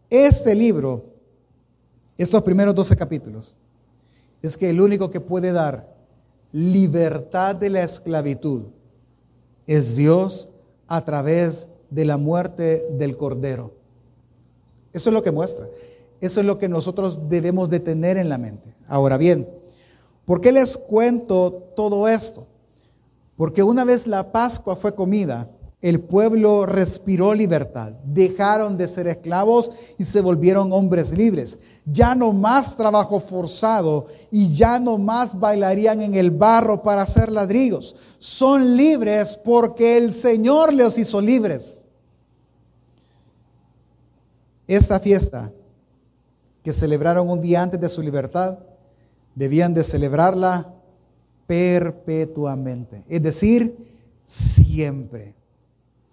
este 0.09 0.55
libro, 0.55 1.05
estos 2.17 2.43
primeros 2.43 2.75
12 2.75 2.95
capítulos, 2.95 3.55
es 4.41 4.55
que 4.57 4.69
el 4.69 4.79
único 4.79 5.09
que 5.09 5.19
puede 5.19 5.51
dar 5.51 5.95
libertad 6.51 7.55
de 7.55 7.69
la 7.69 7.83
esclavitud 7.83 8.63
es 9.69 9.95
Dios 9.95 10.47
a 10.87 11.05
través 11.05 11.67
de 11.91 12.03
la 12.03 12.17
muerte 12.17 12.87
del 12.93 13.15
Cordero. 13.15 13.71
Eso 14.93 15.11
es 15.11 15.13
lo 15.13 15.21
que 15.21 15.31
muestra. 15.31 15.67
Eso 16.21 16.39
es 16.39 16.45
lo 16.47 16.57
que 16.57 16.67
nosotros 16.67 17.29
debemos 17.29 17.69
de 17.69 17.79
tener 17.79 18.17
en 18.17 18.29
la 18.29 18.39
mente. 18.39 18.73
Ahora 18.87 19.15
bien, 19.17 19.47
¿por 20.25 20.41
qué 20.41 20.51
les 20.51 20.75
cuento 20.75 21.51
todo 21.75 22.07
esto? 22.07 22.47
Porque 23.37 23.61
una 23.61 23.85
vez 23.85 24.07
la 24.07 24.31
Pascua 24.31 24.75
fue 24.75 24.95
comida, 24.95 25.47
el 25.81 26.01
pueblo 26.01 26.65
respiró 26.65 27.33
libertad, 27.33 27.93
dejaron 28.03 28.77
de 28.77 28.87
ser 28.87 29.07
esclavos 29.07 29.71
y 29.97 30.03
se 30.03 30.19
volvieron 30.19 30.73
hombres 30.73 31.11
libres. 31.11 31.57
Ya 31.85 32.15
no 32.15 32.33
más 32.33 32.75
trabajo 32.75 33.21
forzado 33.21 34.07
y 34.29 34.53
ya 34.53 34.77
no 34.77 34.97
más 34.97 35.39
bailarían 35.39 36.01
en 36.01 36.15
el 36.15 36.31
barro 36.31 36.83
para 36.83 37.03
hacer 37.03 37.31
ladrillos. 37.31 37.95
Son 38.19 38.75
libres 38.75 39.39
porque 39.43 39.95
el 39.95 40.11
Señor 40.11 40.73
les 40.73 40.97
hizo 40.97 41.21
libres. 41.21 41.81
Esta 44.67 44.99
fiesta 44.99 45.49
que 46.61 46.73
celebraron 46.73 47.29
un 47.29 47.39
día 47.39 47.61
antes 47.61 47.79
de 47.79 47.87
su 47.87 48.01
libertad, 48.01 48.59
debían 49.33 49.73
de 49.73 49.85
celebrarla 49.85 50.73
perpetuamente, 51.47 53.01
es 53.07 53.23
decir, 53.23 53.75
siempre 54.25 55.38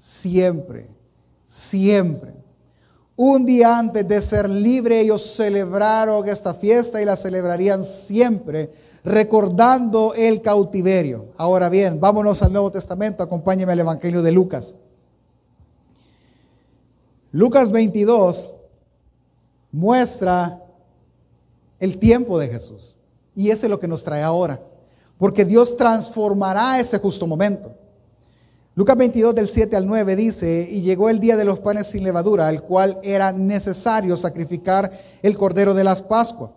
siempre, 0.07 0.87
siempre. 1.47 2.33
Un 3.17 3.45
día 3.45 3.77
antes 3.77 4.07
de 4.07 4.21
ser 4.21 4.49
libre, 4.49 5.01
ellos 5.01 5.35
celebraron 5.35 6.29
esta 6.29 6.55
fiesta 6.55 7.03
y 7.03 7.05
la 7.05 7.17
celebrarían 7.17 7.83
siempre, 7.83 8.71
recordando 9.03 10.15
el 10.15 10.43
cautiverio. 10.43 11.27
Ahora 11.37 11.69
bien, 11.69 11.99
vámonos 11.99 12.43
al 12.43 12.53
Nuevo 12.53 12.71
Testamento, 12.71 13.23
acompáñeme 13.23 13.73
al 13.73 13.81
Evangelio 13.81 14.23
de 14.23 14.31
Lucas. 14.31 14.75
Lucas 17.33 17.71
22, 17.73 18.55
muestra 19.73 20.63
el 21.81 21.99
tiempo 21.99 22.39
de 22.39 22.49
Jesús. 22.49 22.95
Y 23.35 23.51
ese 23.51 23.67
es 23.67 23.71
lo 23.71 23.81
que 23.81 23.89
nos 23.89 24.05
trae 24.05 24.23
ahora. 24.23 24.61
Porque 25.19 25.45
Dios 25.45 25.77
transformará 25.77 26.79
ese 26.79 26.99
justo 26.99 27.27
momento. 27.27 27.75
Lucas 28.77 28.95
22 28.95 29.35
del 29.35 29.49
7 29.49 29.75
al 29.75 29.87
9 29.87 30.17
dice, 30.17 30.69
y 30.71 30.83
llegó 30.83 31.09
el 31.09 31.19
día 31.19 31.35
de 31.39 31.47
los 31.47 31.61
panes 31.61 31.87
sin 31.87 32.05
levadura, 32.05 32.47
al 32.47 32.63
cual 32.63 32.99
era 33.03 33.33
necesario 33.33 34.19
sacrificar 34.19 34.93
el 35.23 35.39
cordero 35.39 35.73
de 35.73 35.83
las 35.83 36.03
Pascuas. 36.03 36.51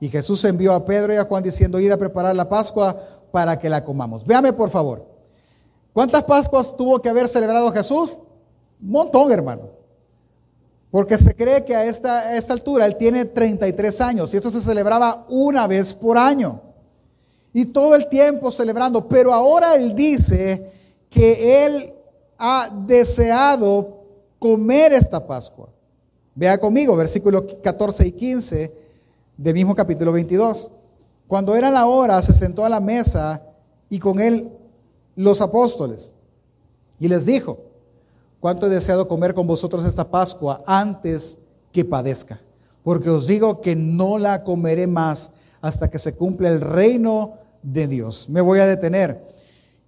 Y 0.00 0.08
Jesús 0.08 0.44
envió 0.44 0.72
a 0.72 0.84
Pedro 0.84 1.14
y 1.14 1.18
a 1.18 1.24
Juan 1.24 1.44
diciendo, 1.44 1.78
ir 1.78 1.92
a 1.92 1.96
preparar 1.96 2.34
la 2.34 2.48
Pascua 2.48 3.00
para 3.30 3.56
que 3.60 3.70
la 3.70 3.84
comamos. 3.84 4.26
Véame 4.26 4.52
por 4.52 4.70
favor. 4.70 5.06
¿Cuántas 5.92 6.24
Pascuas 6.24 6.76
tuvo 6.76 7.00
que 7.00 7.08
haber 7.08 7.28
celebrado 7.28 7.70
Jesús? 7.70 8.18
Un 8.82 8.90
montón, 8.90 9.30
hermano. 9.30 9.70
Porque 10.90 11.16
se 11.16 11.32
cree 11.32 11.64
que 11.64 11.76
a 11.76 11.84
esta, 11.84 12.22
a 12.22 12.36
esta 12.36 12.54
altura 12.54 12.86
él 12.86 12.96
tiene 12.96 13.24
33 13.24 14.00
años 14.00 14.34
y 14.34 14.36
esto 14.36 14.50
se 14.50 14.60
celebraba 14.60 15.24
una 15.28 15.68
vez 15.68 15.94
por 15.94 16.18
año. 16.18 16.60
Y 17.52 17.66
todo 17.66 17.94
el 17.94 18.08
tiempo 18.08 18.50
celebrando. 18.50 19.06
Pero 19.06 19.32
ahora 19.32 19.76
él 19.76 19.94
dice 19.94 20.74
que 21.16 21.64
él 21.64 21.94
ha 22.36 22.68
deseado 22.86 24.04
comer 24.38 24.92
esta 24.92 25.26
Pascua. 25.26 25.70
Vea 26.34 26.58
conmigo, 26.58 26.94
versículos 26.94 27.44
14 27.62 28.06
y 28.06 28.12
15 28.12 28.74
del 29.38 29.54
mismo 29.54 29.74
capítulo 29.74 30.12
22. 30.12 30.70
Cuando 31.26 31.56
era 31.56 31.70
la 31.70 31.86
hora, 31.86 32.20
se 32.20 32.34
sentó 32.34 32.66
a 32.66 32.68
la 32.68 32.80
mesa 32.80 33.42
y 33.88 33.98
con 33.98 34.20
él 34.20 34.52
los 35.14 35.40
apóstoles. 35.40 36.12
Y 37.00 37.08
les 37.08 37.24
dijo, 37.24 37.60
cuánto 38.38 38.66
he 38.66 38.70
deseado 38.70 39.08
comer 39.08 39.32
con 39.32 39.46
vosotros 39.46 39.86
esta 39.86 40.10
Pascua 40.10 40.62
antes 40.66 41.38
que 41.72 41.82
padezca. 41.82 42.38
Porque 42.84 43.08
os 43.08 43.26
digo 43.26 43.62
que 43.62 43.74
no 43.74 44.18
la 44.18 44.44
comeré 44.44 44.86
más 44.86 45.30
hasta 45.62 45.88
que 45.88 45.98
se 45.98 46.14
cumpla 46.14 46.50
el 46.50 46.60
reino 46.60 47.38
de 47.62 47.88
Dios. 47.88 48.28
Me 48.28 48.42
voy 48.42 48.58
a 48.58 48.66
detener. 48.66 49.35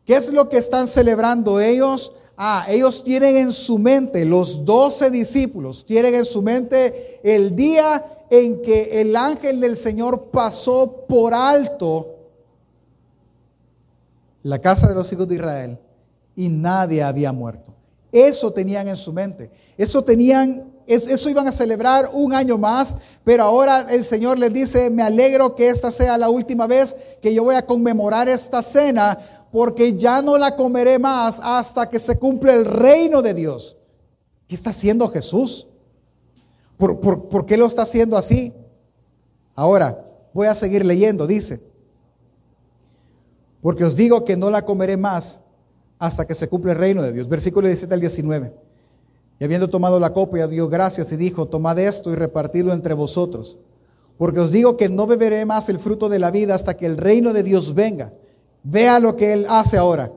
¿Qué 0.08 0.16
es 0.16 0.32
lo 0.32 0.48
que 0.48 0.56
están 0.56 0.88
celebrando 0.88 1.60
ellos? 1.60 2.12
Ah, 2.34 2.64
ellos 2.66 3.04
tienen 3.04 3.36
en 3.36 3.52
su 3.52 3.78
mente, 3.78 4.24
los 4.24 4.64
doce 4.64 5.10
discípulos, 5.10 5.84
tienen 5.84 6.14
en 6.14 6.24
su 6.24 6.40
mente 6.40 7.20
el 7.22 7.54
día 7.54 8.02
en 8.30 8.62
que 8.62 9.02
el 9.02 9.14
ángel 9.14 9.60
del 9.60 9.76
Señor 9.76 10.30
pasó 10.32 11.04
por 11.06 11.34
alto 11.34 12.14
la 14.44 14.58
casa 14.58 14.88
de 14.88 14.94
los 14.94 15.12
hijos 15.12 15.28
de 15.28 15.34
Israel 15.34 15.78
y 16.34 16.48
nadie 16.48 17.02
había 17.02 17.30
muerto. 17.30 17.74
Eso 18.10 18.50
tenían 18.50 18.88
en 18.88 18.96
su 18.96 19.12
mente. 19.12 19.50
Eso 19.76 20.02
tenían, 20.02 20.72
eso 20.86 21.28
iban 21.28 21.46
a 21.46 21.52
celebrar 21.52 22.08
un 22.14 22.32
año 22.32 22.56
más, 22.56 22.94
pero 23.24 23.42
ahora 23.42 23.86
el 23.90 24.06
Señor 24.06 24.38
les 24.38 24.54
dice, 24.54 24.88
me 24.88 25.02
alegro 25.02 25.54
que 25.54 25.68
esta 25.68 25.90
sea 25.90 26.16
la 26.16 26.30
última 26.30 26.66
vez 26.66 26.96
que 27.20 27.34
yo 27.34 27.44
voy 27.44 27.56
a 27.56 27.66
conmemorar 27.66 28.26
esta 28.28 28.62
cena, 28.62 29.18
porque 29.50 29.96
ya 29.96 30.22
no 30.22 30.36
la 30.36 30.56
comeré 30.56 30.98
más 30.98 31.40
hasta 31.42 31.88
que 31.88 31.98
se 31.98 32.18
cumpla 32.18 32.52
el 32.52 32.64
reino 32.64 33.22
de 33.22 33.34
Dios. 33.34 33.76
¿Qué 34.46 34.54
está 34.54 34.70
haciendo 34.70 35.08
Jesús? 35.08 35.66
¿Por, 36.76 37.46
qué 37.46 37.56
lo 37.56 37.66
está 37.66 37.82
haciendo 37.82 38.16
así? 38.16 38.54
Ahora, 39.54 40.06
voy 40.32 40.46
a 40.46 40.54
seguir 40.54 40.84
leyendo, 40.84 41.26
dice, 41.26 41.60
porque 43.60 43.84
os 43.84 43.96
digo 43.96 44.24
que 44.24 44.36
no 44.36 44.50
la 44.50 44.64
comeré 44.64 44.96
más 44.96 45.40
hasta 45.98 46.26
que 46.26 46.34
se 46.34 46.48
cumpla 46.48 46.72
el 46.72 46.78
reino 46.78 47.02
de 47.02 47.12
Dios. 47.12 47.28
Versículo 47.28 47.66
17 47.66 47.92
al 47.92 48.00
19. 48.00 48.54
Y 49.40 49.44
habiendo 49.44 49.68
tomado 49.68 49.98
la 49.98 50.12
copa, 50.12 50.46
dio 50.46 50.68
gracias 50.68 51.10
y 51.10 51.16
dijo, 51.16 51.46
tomad 51.46 51.78
esto 51.78 52.12
y 52.12 52.14
repartidlo 52.14 52.72
entre 52.72 52.94
vosotros. 52.94 53.56
Porque 54.16 54.40
os 54.40 54.50
digo 54.50 54.76
que 54.76 54.88
no 54.88 55.06
beberé 55.06 55.44
más 55.44 55.68
el 55.68 55.78
fruto 55.78 56.08
de 56.08 56.18
la 56.18 56.30
vida 56.30 56.54
hasta 56.54 56.76
que 56.76 56.86
el 56.86 56.96
reino 56.96 57.32
de 57.32 57.42
Dios 57.42 57.74
venga. 57.74 58.12
Vea 58.62 58.98
lo 59.00 59.16
que 59.16 59.32
él 59.32 59.46
hace 59.48 59.76
ahora. 59.76 60.12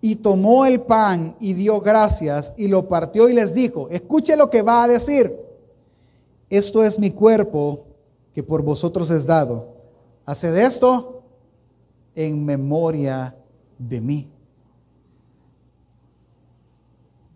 Y 0.00 0.16
tomó 0.16 0.66
el 0.66 0.80
pan 0.80 1.36
y 1.40 1.54
dio 1.54 1.80
gracias 1.80 2.52
y 2.56 2.68
lo 2.68 2.88
partió 2.88 3.28
y 3.28 3.34
les 3.34 3.54
dijo, 3.54 3.88
escuche 3.90 4.36
lo 4.36 4.50
que 4.50 4.62
va 4.62 4.82
a 4.82 4.88
decir. 4.88 5.36
Esto 6.50 6.82
es 6.82 6.98
mi 6.98 7.10
cuerpo 7.10 7.84
que 8.34 8.42
por 8.42 8.62
vosotros 8.62 9.10
es 9.10 9.26
dado. 9.26 9.68
Haced 10.26 10.56
esto 10.56 11.22
en 12.14 12.44
memoria 12.44 13.34
de 13.78 14.00
mí. 14.00 14.28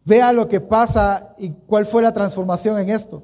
Vea 0.04 0.32
lo 0.32 0.48
que 0.48 0.60
pasa 0.60 1.34
y 1.38 1.50
cuál 1.50 1.86
fue 1.86 2.02
la 2.02 2.12
transformación 2.12 2.78
en 2.78 2.90
esto. 2.90 3.22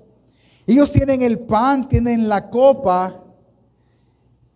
Ellos 0.67 0.91
tienen 0.91 1.23
el 1.23 1.39
pan, 1.39 1.89
tienen 1.89 2.29
la 2.29 2.51
copa. 2.51 3.21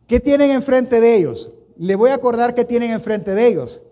¿Qué 0.07 0.21
tienen 0.21 0.51
enfrente 0.51 1.01
de 1.01 1.17
ellos? 1.17 1.51
Le 1.79 1.95
voy 1.97 2.11
a 2.11 2.15
acordar 2.15 2.55
que 2.55 2.65
tienen 2.65 2.91
enfrente 2.91 3.35
de 3.35 3.47
ellos. 3.47 3.83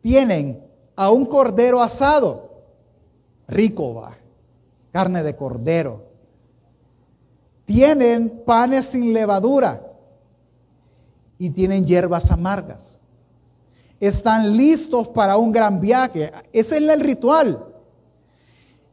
Tienen 0.00 0.64
a 0.94 1.10
un 1.10 1.26
cordero 1.26 1.82
asado. 1.82 2.50
Rico 3.48 3.94
va. 3.94 4.16
Carne 4.92 5.22
de 5.22 5.36
cordero. 5.36 6.02
Tienen 7.64 8.42
panes 8.46 8.86
sin 8.86 9.12
levadura. 9.12 9.82
Y 11.38 11.50
tienen 11.50 11.86
hierbas 11.86 12.30
amargas 12.30 12.98
están 14.00 14.56
listos 14.56 15.08
para 15.08 15.36
un 15.36 15.52
gran 15.52 15.80
viaje. 15.80 16.32
Ese 16.52 16.76
es 16.76 16.82
el 16.82 17.00
ritual. 17.00 17.64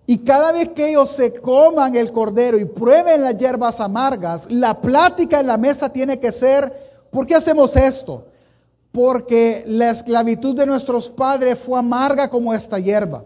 Y 0.06 0.19
cada 0.19 0.52
vez 0.52 0.69
que 0.69 0.89
ellos 0.89 1.10
se 1.10 1.34
coman 1.34 1.96
el 1.96 2.12
cordero 2.12 2.58
y 2.58 2.65
prueben 2.65 3.22
las 3.22 3.38
hierbas 3.38 3.80
amargas, 3.80 4.52
la 4.52 4.82
plática 4.82 5.39
en 5.39 5.48
la 5.48 5.58
mesa 5.58 5.89
tiene 5.89 6.19
que 6.19 6.32
ser, 6.32 6.83
¿por 7.13 7.26
qué 7.26 7.36
hacemos 7.36 7.76
esto? 7.78 8.26
Porque 8.91 9.63
la 9.67 9.91
esclavitud 9.91 10.56
de 10.56 10.65
nuestros 10.65 11.10
padres 11.10 11.58
fue 11.58 11.80
amarga 11.80 12.30
como 12.30 12.54
esta 12.54 12.80
hierba. 12.80 13.23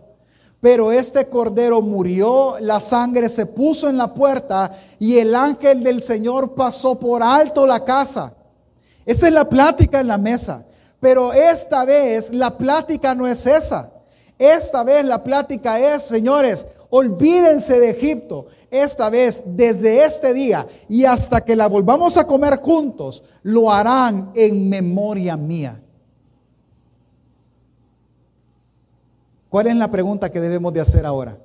Pero 0.61 0.91
este 0.91 1.27
cordero 1.27 1.81
murió, 1.81 2.57
la 2.59 2.79
sangre 2.79 3.29
se 3.29 3.45
puso 3.45 3.89
en 3.89 3.97
la 3.97 4.13
puerta 4.13 4.71
y 4.99 5.17
el 5.17 5.33
ángel 5.33 5.83
del 5.83 6.01
Señor 6.01 6.53
pasó 6.53 6.99
por 6.99 7.23
alto 7.23 7.65
la 7.65 7.83
casa. 7.83 8.33
Esa 9.05 9.27
es 9.27 9.33
la 9.33 9.47
plática 9.47 9.99
en 9.99 10.07
la 10.07 10.17
mesa. 10.17 10.65
Pero 10.99 11.31
esta 11.31 11.85
vez 11.85 12.33
la 12.33 12.57
plática 12.57 13.13
no 13.15 13.27
es 13.27 13.45
esa. 13.45 13.91
Esta 14.39 14.83
vez 14.83 15.03
la 15.05 15.23
plática 15.23 15.79
es, 15.79 16.03
señores, 16.03 16.65
olvídense 16.89 17.79
de 17.79 17.91
Egipto. 17.91 18.47
Esta 18.69 19.09
vez, 19.09 19.43
desde 19.45 20.05
este 20.05 20.33
día 20.33 20.67
y 20.89 21.05
hasta 21.05 21.41
que 21.41 21.55
la 21.55 21.67
volvamos 21.67 22.17
a 22.17 22.27
comer 22.27 22.57
juntos, 22.57 23.23
lo 23.43 23.71
harán 23.71 24.31
en 24.35 24.67
memoria 24.67 25.37
mía. 25.37 25.81
¿Cuál 29.49 29.67
es 29.67 29.75
la 29.75 29.89
pregunta 29.89 30.31
que 30.31 30.41
debemos 30.41 30.73
de 30.73 30.81
hacer 30.81 31.05
ahora? 31.05 31.37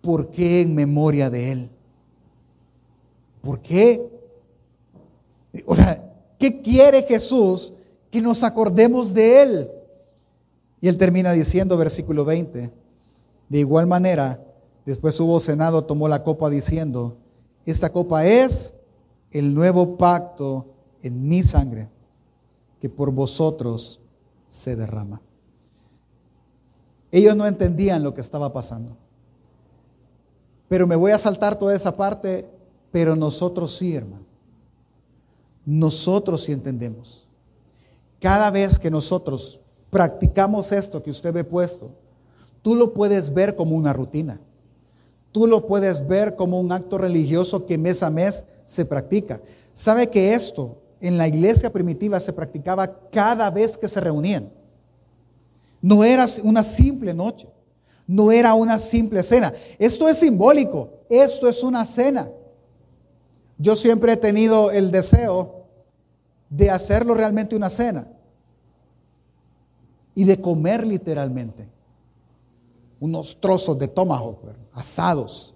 ¿Por 0.00 0.30
qué 0.30 0.62
en 0.62 0.74
memoria 0.74 1.30
de 1.30 1.52
Él? 1.52 1.70
¿Por 3.40 3.60
qué? 3.60 4.02
O 5.64 5.76
sea, 5.76 6.14
¿Qué 6.44 6.60
quiere 6.60 7.02
Jesús? 7.04 7.72
Que 8.10 8.20
nos 8.20 8.42
acordemos 8.42 9.14
de 9.14 9.42
Él. 9.42 9.70
Y 10.78 10.88
Él 10.88 10.98
termina 10.98 11.32
diciendo, 11.32 11.76
versículo 11.78 12.26
20, 12.26 12.70
de 13.54 13.60
igual 13.60 13.86
manera, 13.86 14.44
después 14.84 15.20
hubo 15.20 15.38
cenado, 15.38 15.84
tomó 15.84 16.08
la 16.08 16.24
copa 16.24 16.50
diciendo, 16.50 17.18
esta 17.64 17.92
copa 17.92 18.26
es 18.26 18.74
el 19.30 19.54
nuevo 19.54 19.96
pacto 19.96 20.66
en 21.02 21.28
mi 21.28 21.40
sangre, 21.44 21.88
que 22.80 22.88
por 22.88 23.12
vosotros 23.12 24.00
se 24.48 24.74
derrama. 24.74 25.22
Ellos 27.12 27.36
no 27.36 27.46
entendían 27.46 28.02
lo 28.02 28.12
que 28.12 28.22
estaba 28.22 28.52
pasando. 28.52 28.96
Pero 30.66 30.88
me 30.88 30.96
voy 30.96 31.12
a 31.12 31.18
saltar 31.18 31.56
toda 31.56 31.76
esa 31.76 31.96
parte, 31.96 32.50
pero 32.90 33.14
nosotros 33.14 33.76
sí, 33.76 33.94
hermano. 33.94 34.26
Nosotros 35.64 36.42
sí 36.42 36.50
entendemos. 36.50 37.28
Cada 38.20 38.50
vez 38.50 38.80
que 38.80 38.90
nosotros 38.90 39.60
practicamos 39.90 40.72
esto 40.72 41.04
que 41.04 41.10
usted 41.10 41.32
ve 41.32 41.44
puesto, 41.44 41.92
tú 42.64 42.74
lo 42.74 42.94
puedes 42.94 43.34
ver 43.34 43.54
como 43.54 43.76
una 43.76 43.92
rutina. 43.92 44.40
Tú 45.32 45.46
lo 45.46 45.66
puedes 45.66 46.08
ver 46.08 46.34
como 46.34 46.58
un 46.58 46.72
acto 46.72 46.96
religioso 46.96 47.66
que 47.66 47.76
mes 47.76 48.02
a 48.02 48.08
mes 48.08 48.42
se 48.64 48.86
practica. 48.86 49.38
¿Sabe 49.74 50.08
que 50.08 50.32
esto 50.32 50.78
en 50.98 51.18
la 51.18 51.28
iglesia 51.28 51.70
primitiva 51.70 52.18
se 52.20 52.32
practicaba 52.32 52.90
cada 53.10 53.50
vez 53.50 53.76
que 53.76 53.86
se 53.86 54.00
reunían? 54.00 54.48
No 55.82 56.04
era 56.04 56.24
una 56.42 56.62
simple 56.62 57.12
noche, 57.12 57.48
no 58.06 58.32
era 58.32 58.54
una 58.54 58.78
simple 58.78 59.22
cena. 59.22 59.52
Esto 59.78 60.08
es 60.08 60.16
simbólico, 60.16 60.88
esto 61.10 61.46
es 61.46 61.62
una 61.62 61.84
cena. 61.84 62.30
Yo 63.58 63.76
siempre 63.76 64.12
he 64.12 64.16
tenido 64.16 64.70
el 64.70 64.90
deseo 64.90 65.66
de 66.48 66.70
hacerlo 66.70 67.14
realmente 67.14 67.56
una 67.56 67.68
cena 67.68 68.06
y 70.14 70.24
de 70.24 70.40
comer 70.40 70.86
literalmente. 70.86 71.73
Unos 73.00 73.40
trozos 73.40 73.78
de 73.78 73.88
tomahawk 73.88 74.38
asados, 74.72 75.54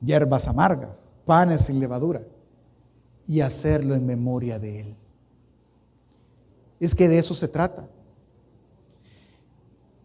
hierbas 0.00 0.46
amargas, 0.48 1.02
panes 1.24 1.62
sin 1.62 1.80
levadura, 1.80 2.22
y 3.26 3.40
hacerlo 3.40 3.94
en 3.94 4.06
memoria 4.06 4.58
de 4.58 4.80
Él. 4.80 4.96
Es 6.78 6.94
que 6.94 7.08
de 7.08 7.18
eso 7.18 7.34
se 7.34 7.48
trata. 7.48 7.84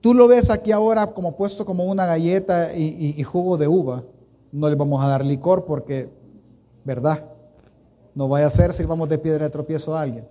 Tú 0.02 0.16
lo 0.16 0.28
ves 0.28 0.50
aquí 0.50 0.72
ahora 0.72 1.08
como 1.08 1.36
puesto 1.36 1.66
como 1.66 1.86
una 1.86 2.08
galleta 2.08 2.76
y, 2.76 3.22
jugo 3.24 3.58
de 3.58 3.68
uva. 3.68 4.04
No 4.52 4.68
le 4.68 4.76
vamos 4.76 5.04
a 5.04 5.08
dar 5.08 5.24
licor 5.24 5.66
porque, 5.66 6.10
¿verdad? 6.84 7.24
No 8.16 8.28
vaya 8.28 8.48
a 8.48 8.50
ser 8.50 8.74
si 8.74 8.84
vamos 8.84 9.08
de 9.10 9.20
piedra 9.20 9.46
de 9.46 9.52
tropiezo 9.52 9.96
a 9.96 10.02
alguien. 10.02 10.28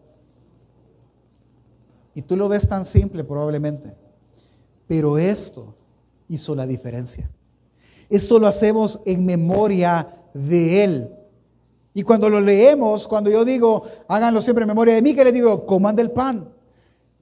Y 2.15 2.23
tú 2.23 2.37
lo 2.37 2.49
ves 2.49 2.69
tan 2.69 2.85
simple 2.85 3.23
probablemente. 3.23 3.95
Pero 4.91 5.19
esto 5.19 5.73
hizo 6.29 6.53
la 6.57 6.67
diferencia. 6.67 7.31
Esto 8.09 8.41
lo 8.41 8.49
hacemos 8.49 8.99
en 9.05 9.25
memoria 9.25 10.17
de 10.35 10.83
Él. 10.83 11.11
Y 11.95 12.03
cuando 12.03 12.29
lo 12.29 12.41
leemos, 12.41 13.07
cuando 13.07 13.31
yo 13.31 13.45
digo, 13.45 13.85
háganlo 14.09 14.43
siempre 14.43 14.65
en 14.65 14.69
memoria 14.69 14.97
de 14.97 15.03
mí, 15.03 15.15
que 15.15 15.23
les 15.23 15.33
digo, 15.33 15.65
coman 15.65 15.95
del 15.95 16.11
pan. 16.11 16.45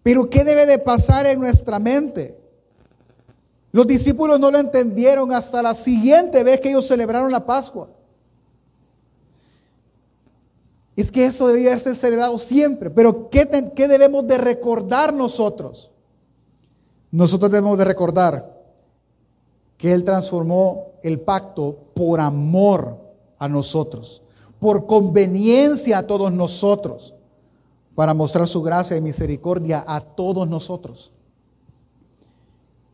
Pero 0.02 0.30
¿qué 0.30 0.44
debe 0.44 0.64
de 0.64 0.78
pasar 0.78 1.26
en 1.26 1.40
nuestra 1.40 1.78
mente? 1.78 2.38
Los 3.70 3.86
discípulos 3.86 4.40
no 4.40 4.50
lo 4.50 4.56
entendieron 4.56 5.30
hasta 5.34 5.60
la 5.60 5.74
siguiente 5.74 6.42
vez 6.44 6.60
que 6.60 6.70
ellos 6.70 6.86
celebraron 6.86 7.30
la 7.30 7.44
Pascua. 7.44 7.90
Es 10.96 11.12
que 11.12 11.26
eso 11.26 11.48
debía 11.48 11.78
ser 11.78 11.94
celebrado 11.96 12.38
siempre. 12.38 12.88
Pero 12.88 13.28
¿qué, 13.28 13.70
¿qué, 13.76 13.88
debemos 13.88 14.26
de 14.26 14.38
recordar 14.38 15.12
nosotros? 15.12 15.90
Nosotros 17.10 17.50
debemos 17.50 17.78
de 17.78 17.84
recordar 17.84 18.58
que 19.76 19.92
Él 19.92 20.04
transformó 20.04 20.92
el 21.02 21.20
pacto 21.20 21.76
por 21.94 22.20
amor 22.20 22.96
a 23.38 23.48
nosotros, 23.48 24.20
por 24.58 24.86
conveniencia 24.86 25.98
a 25.98 26.06
todos 26.06 26.32
nosotros, 26.32 27.14
para 27.94 28.14
mostrar 28.14 28.46
su 28.46 28.62
gracia 28.62 28.96
y 28.96 29.00
misericordia 29.00 29.84
a 29.86 30.00
todos 30.00 30.48
nosotros. 30.48 31.12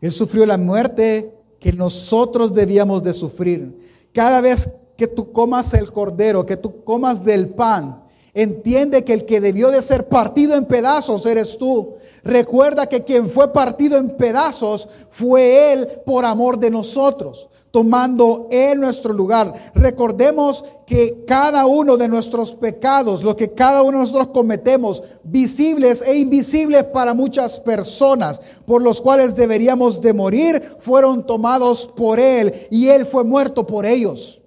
Él 0.00 0.12
sufrió 0.12 0.44
la 0.44 0.59
muerte 0.59 1.35
que 1.59 1.72
nosotros 1.72 2.53
debíamos 2.53 3.03
de 3.03 3.14
sufrir. 3.14 4.09
Cada 4.12 4.42
vez 4.42 4.70
que 4.96 5.07
tú 5.07 5.33
comas 5.33 5.72
el 5.74 5.90
cordero, 5.90 6.44
que 6.44 6.57
tú 6.57 6.85
comas 6.85 7.24
del 7.24 7.48
pan, 7.48 8.04
Entiende 8.35 9.05
que 9.05 9.12
el 9.12 9.27
que 9.27 9.40
debió 9.40 9.70
de 9.70 9.81
ser 9.81 10.09
partido 10.09 10.57
en 10.57 10.64
pedazos 10.64 11.25
eres 11.25 11.57
tú. 11.57 11.94
Recuerda 12.25 12.88
que 12.88 13.05
quien 13.05 13.31
fue 13.31 13.53
partido 13.53 13.97
en 13.97 14.16
pedazos 14.16 14.88
fue 15.09 15.73
Él 15.73 15.87
por 16.05 16.25
amor 16.25 16.59
de 16.59 16.68
nosotros, 16.68 17.49
tomando 17.70 18.49
Él 18.51 18.81
nuestro 18.81 19.12
lugar. 19.12 19.70
Recordemos 19.77 20.64
que 20.85 21.25
cada 21.29 21.66
uno 21.66 21.97
de 21.97 22.09
nuestros 22.09 22.53
pecados, 22.53 23.23
lo 23.23 23.37
que 23.37 23.53
cada 23.53 23.83
uno 23.83 23.99
de 23.99 24.05
nosotros 24.05 24.29
cometemos, 24.35 25.05
visibles 25.23 26.03
e 26.03 26.16
invisibles 26.18 26.83
para 26.85 27.14
muchas 27.14 27.61
personas, 27.61 28.40
por 28.66 28.83
los 28.83 29.01
cuales 29.01 29.37
deberíamos 29.37 30.01
de 30.01 30.12
morir, 30.12 30.77
fueron 30.81 31.25
tomados 31.25 31.87
por 31.87 32.18
Él 32.18 32.53
y 32.68 32.88
Él 32.88 33.07
fue 33.07 33.23
muerto 33.23 33.64
por 33.64 33.87
ellos. 33.87 34.40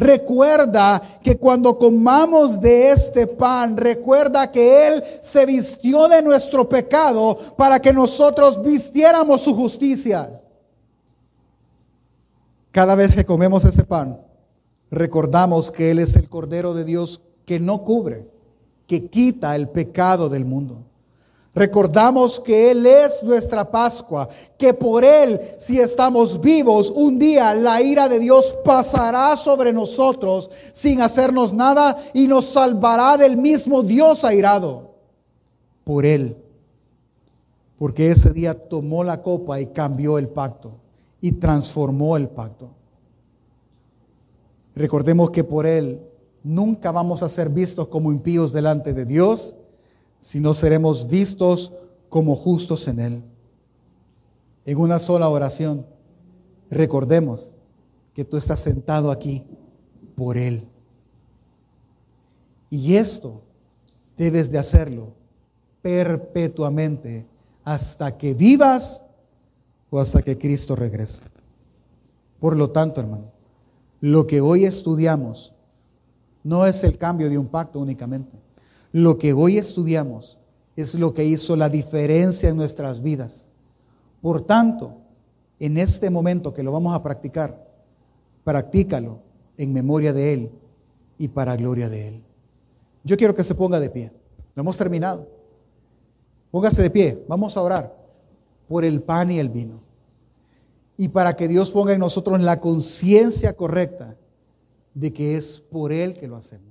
Recuerda 0.00 1.20
que 1.22 1.36
cuando 1.36 1.76
comamos 1.76 2.58
de 2.58 2.90
este 2.90 3.26
pan, 3.26 3.76
recuerda 3.76 4.50
que 4.50 4.88
Él 4.88 5.04
se 5.20 5.44
vistió 5.44 6.08
de 6.08 6.22
nuestro 6.22 6.66
pecado 6.66 7.36
para 7.54 7.78
que 7.78 7.92
nosotros 7.92 8.62
vistiéramos 8.62 9.42
su 9.42 9.54
justicia. 9.54 10.40
Cada 12.72 12.94
vez 12.94 13.14
que 13.14 13.26
comemos 13.26 13.62
ese 13.66 13.84
pan, 13.84 14.18
recordamos 14.90 15.70
que 15.70 15.90
Él 15.90 15.98
es 15.98 16.16
el 16.16 16.30
Cordero 16.30 16.72
de 16.72 16.84
Dios 16.84 17.20
que 17.44 17.60
no 17.60 17.84
cubre, 17.84 18.26
que 18.86 19.04
quita 19.04 19.54
el 19.54 19.68
pecado 19.68 20.30
del 20.30 20.46
mundo. 20.46 20.78
Recordamos 21.54 22.38
que 22.38 22.70
Él 22.70 22.86
es 22.86 23.24
nuestra 23.24 23.68
Pascua, 23.68 24.28
que 24.56 24.72
por 24.72 25.04
Él, 25.04 25.40
si 25.58 25.80
estamos 25.80 26.40
vivos, 26.40 26.90
un 26.94 27.18
día 27.18 27.54
la 27.54 27.82
ira 27.82 28.08
de 28.08 28.20
Dios 28.20 28.54
pasará 28.64 29.36
sobre 29.36 29.72
nosotros 29.72 30.48
sin 30.72 31.00
hacernos 31.00 31.52
nada 31.52 31.98
y 32.14 32.28
nos 32.28 32.46
salvará 32.46 33.16
del 33.16 33.36
mismo 33.36 33.82
Dios 33.82 34.22
airado. 34.22 34.94
Por 35.82 36.06
Él. 36.06 36.36
Porque 37.78 38.12
ese 38.12 38.32
día 38.32 38.54
tomó 38.68 39.02
la 39.02 39.20
copa 39.20 39.60
y 39.60 39.66
cambió 39.66 40.18
el 40.18 40.28
pacto 40.28 40.70
y 41.20 41.32
transformó 41.32 42.16
el 42.16 42.28
pacto. 42.28 42.68
Recordemos 44.76 45.30
que 45.30 45.42
por 45.42 45.66
Él 45.66 46.00
nunca 46.44 46.92
vamos 46.92 47.24
a 47.24 47.28
ser 47.28 47.48
vistos 47.48 47.88
como 47.88 48.12
impíos 48.12 48.52
delante 48.52 48.92
de 48.92 49.04
Dios 49.04 49.56
no 50.34 50.54
seremos 50.54 51.08
vistos 51.08 51.72
como 52.08 52.36
justos 52.36 52.86
en 52.88 53.00
Él. 53.00 53.22
En 54.64 54.78
una 54.78 54.98
sola 54.98 55.28
oración, 55.28 55.86
recordemos 56.70 57.52
que 58.14 58.24
tú 58.24 58.36
estás 58.36 58.60
sentado 58.60 59.10
aquí 59.10 59.44
por 60.14 60.36
Él. 60.36 60.68
Y 62.68 62.96
esto 62.96 63.40
debes 64.16 64.52
de 64.52 64.58
hacerlo 64.58 65.08
perpetuamente 65.82 67.26
hasta 67.64 68.16
que 68.16 68.34
vivas 68.34 69.02
o 69.90 69.98
hasta 69.98 70.22
que 70.22 70.38
Cristo 70.38 70.76
regrese. 70.76 71.22
Por 72.38 72.56
lo 72.56 72.70
tanto, 72.70 73.00
hermano, 73.00 73.32
lo 74.00 74.26
que 74.26 74.40
hoy 74.40 74.64
estudiamos 74.64 75.52
no 76.42 76.66
es 76.66 76.84
el 76.84 76.96
cambio 76.96 77.28
de 77.28 77.38
un 77.38 77.48
pacto 77.48 77.78
únicamente. 77.78 78.38
Lo 78.92 79.18
que 79.18 79.32
hoy 79.32 79.58
estudiamos 79.58 80.38
es 80.76 80.94
lo 80.94 81.14
que 81.14 81.24
hizo 81.24 81.56
la 81.56 81.68
diferencia 81.68 82.48
en 82.48 82.56
nuestras 82.56 83.02
vidas. 83.02 83.48
Por 84.20 84.42
tanto, 84.42 84.94
en 85.58 85.78
este 85.78 86.10
momento 86.10 86.52
que 86.52 86.62
lo 86.62 86.72
vamos 86.72 86.94
a 86.94 87.02
practicar, 87.02 87.68
practícalo 88.44 89.18
en 89.56 89.72
memoria 89.72 90.12
de 90.12 90.32
Él 90.32 90.50
y 91.18 91.28
para 91.28 91.56
gloria 91.56 91.88
de 91.88 92.08
Él. 92.08 92.22
Yo 93.04 93.16
quiero 93.16 93.34
que 93.34 93.44
se 93.44 93.54
ponga 93.54 93.78
de 93.78 93.90
pie. 93.90 94.12
No 94.54 94.62
hemos 94.62 94.76
terminado. 94.76 95.28
Póngase 96.50 96.82
de 96.82 96.90
pie. 96.90 97.24
Vamos 97.28 97.56
a 97.56 97.62
orar 97.62 97.94
por 98.68 98.84
el 98.84 99.02
pan 99.02 99.30
y 99.30 99.38
el 99.38 99.48
vino. 99.48 99.80
Y 100.96 101.08
para 101.08 101.36
que 101.36 101.48
Dios 101.48 101.70
ponga 101.70 101.94
en 101.94 102.00
nosotros 102.00 102.40
la 102.40 102.60
conciencia 102.60 103.52
correcta 103.54 104.16
de 104.94 105.12
que 105.12 105.36
es 105.36 105.58
por 105.58 105.92
Él 105.92 106.18
que 106.18 106.28
lo 106.28 106.36
hacemos. 106.36 106.69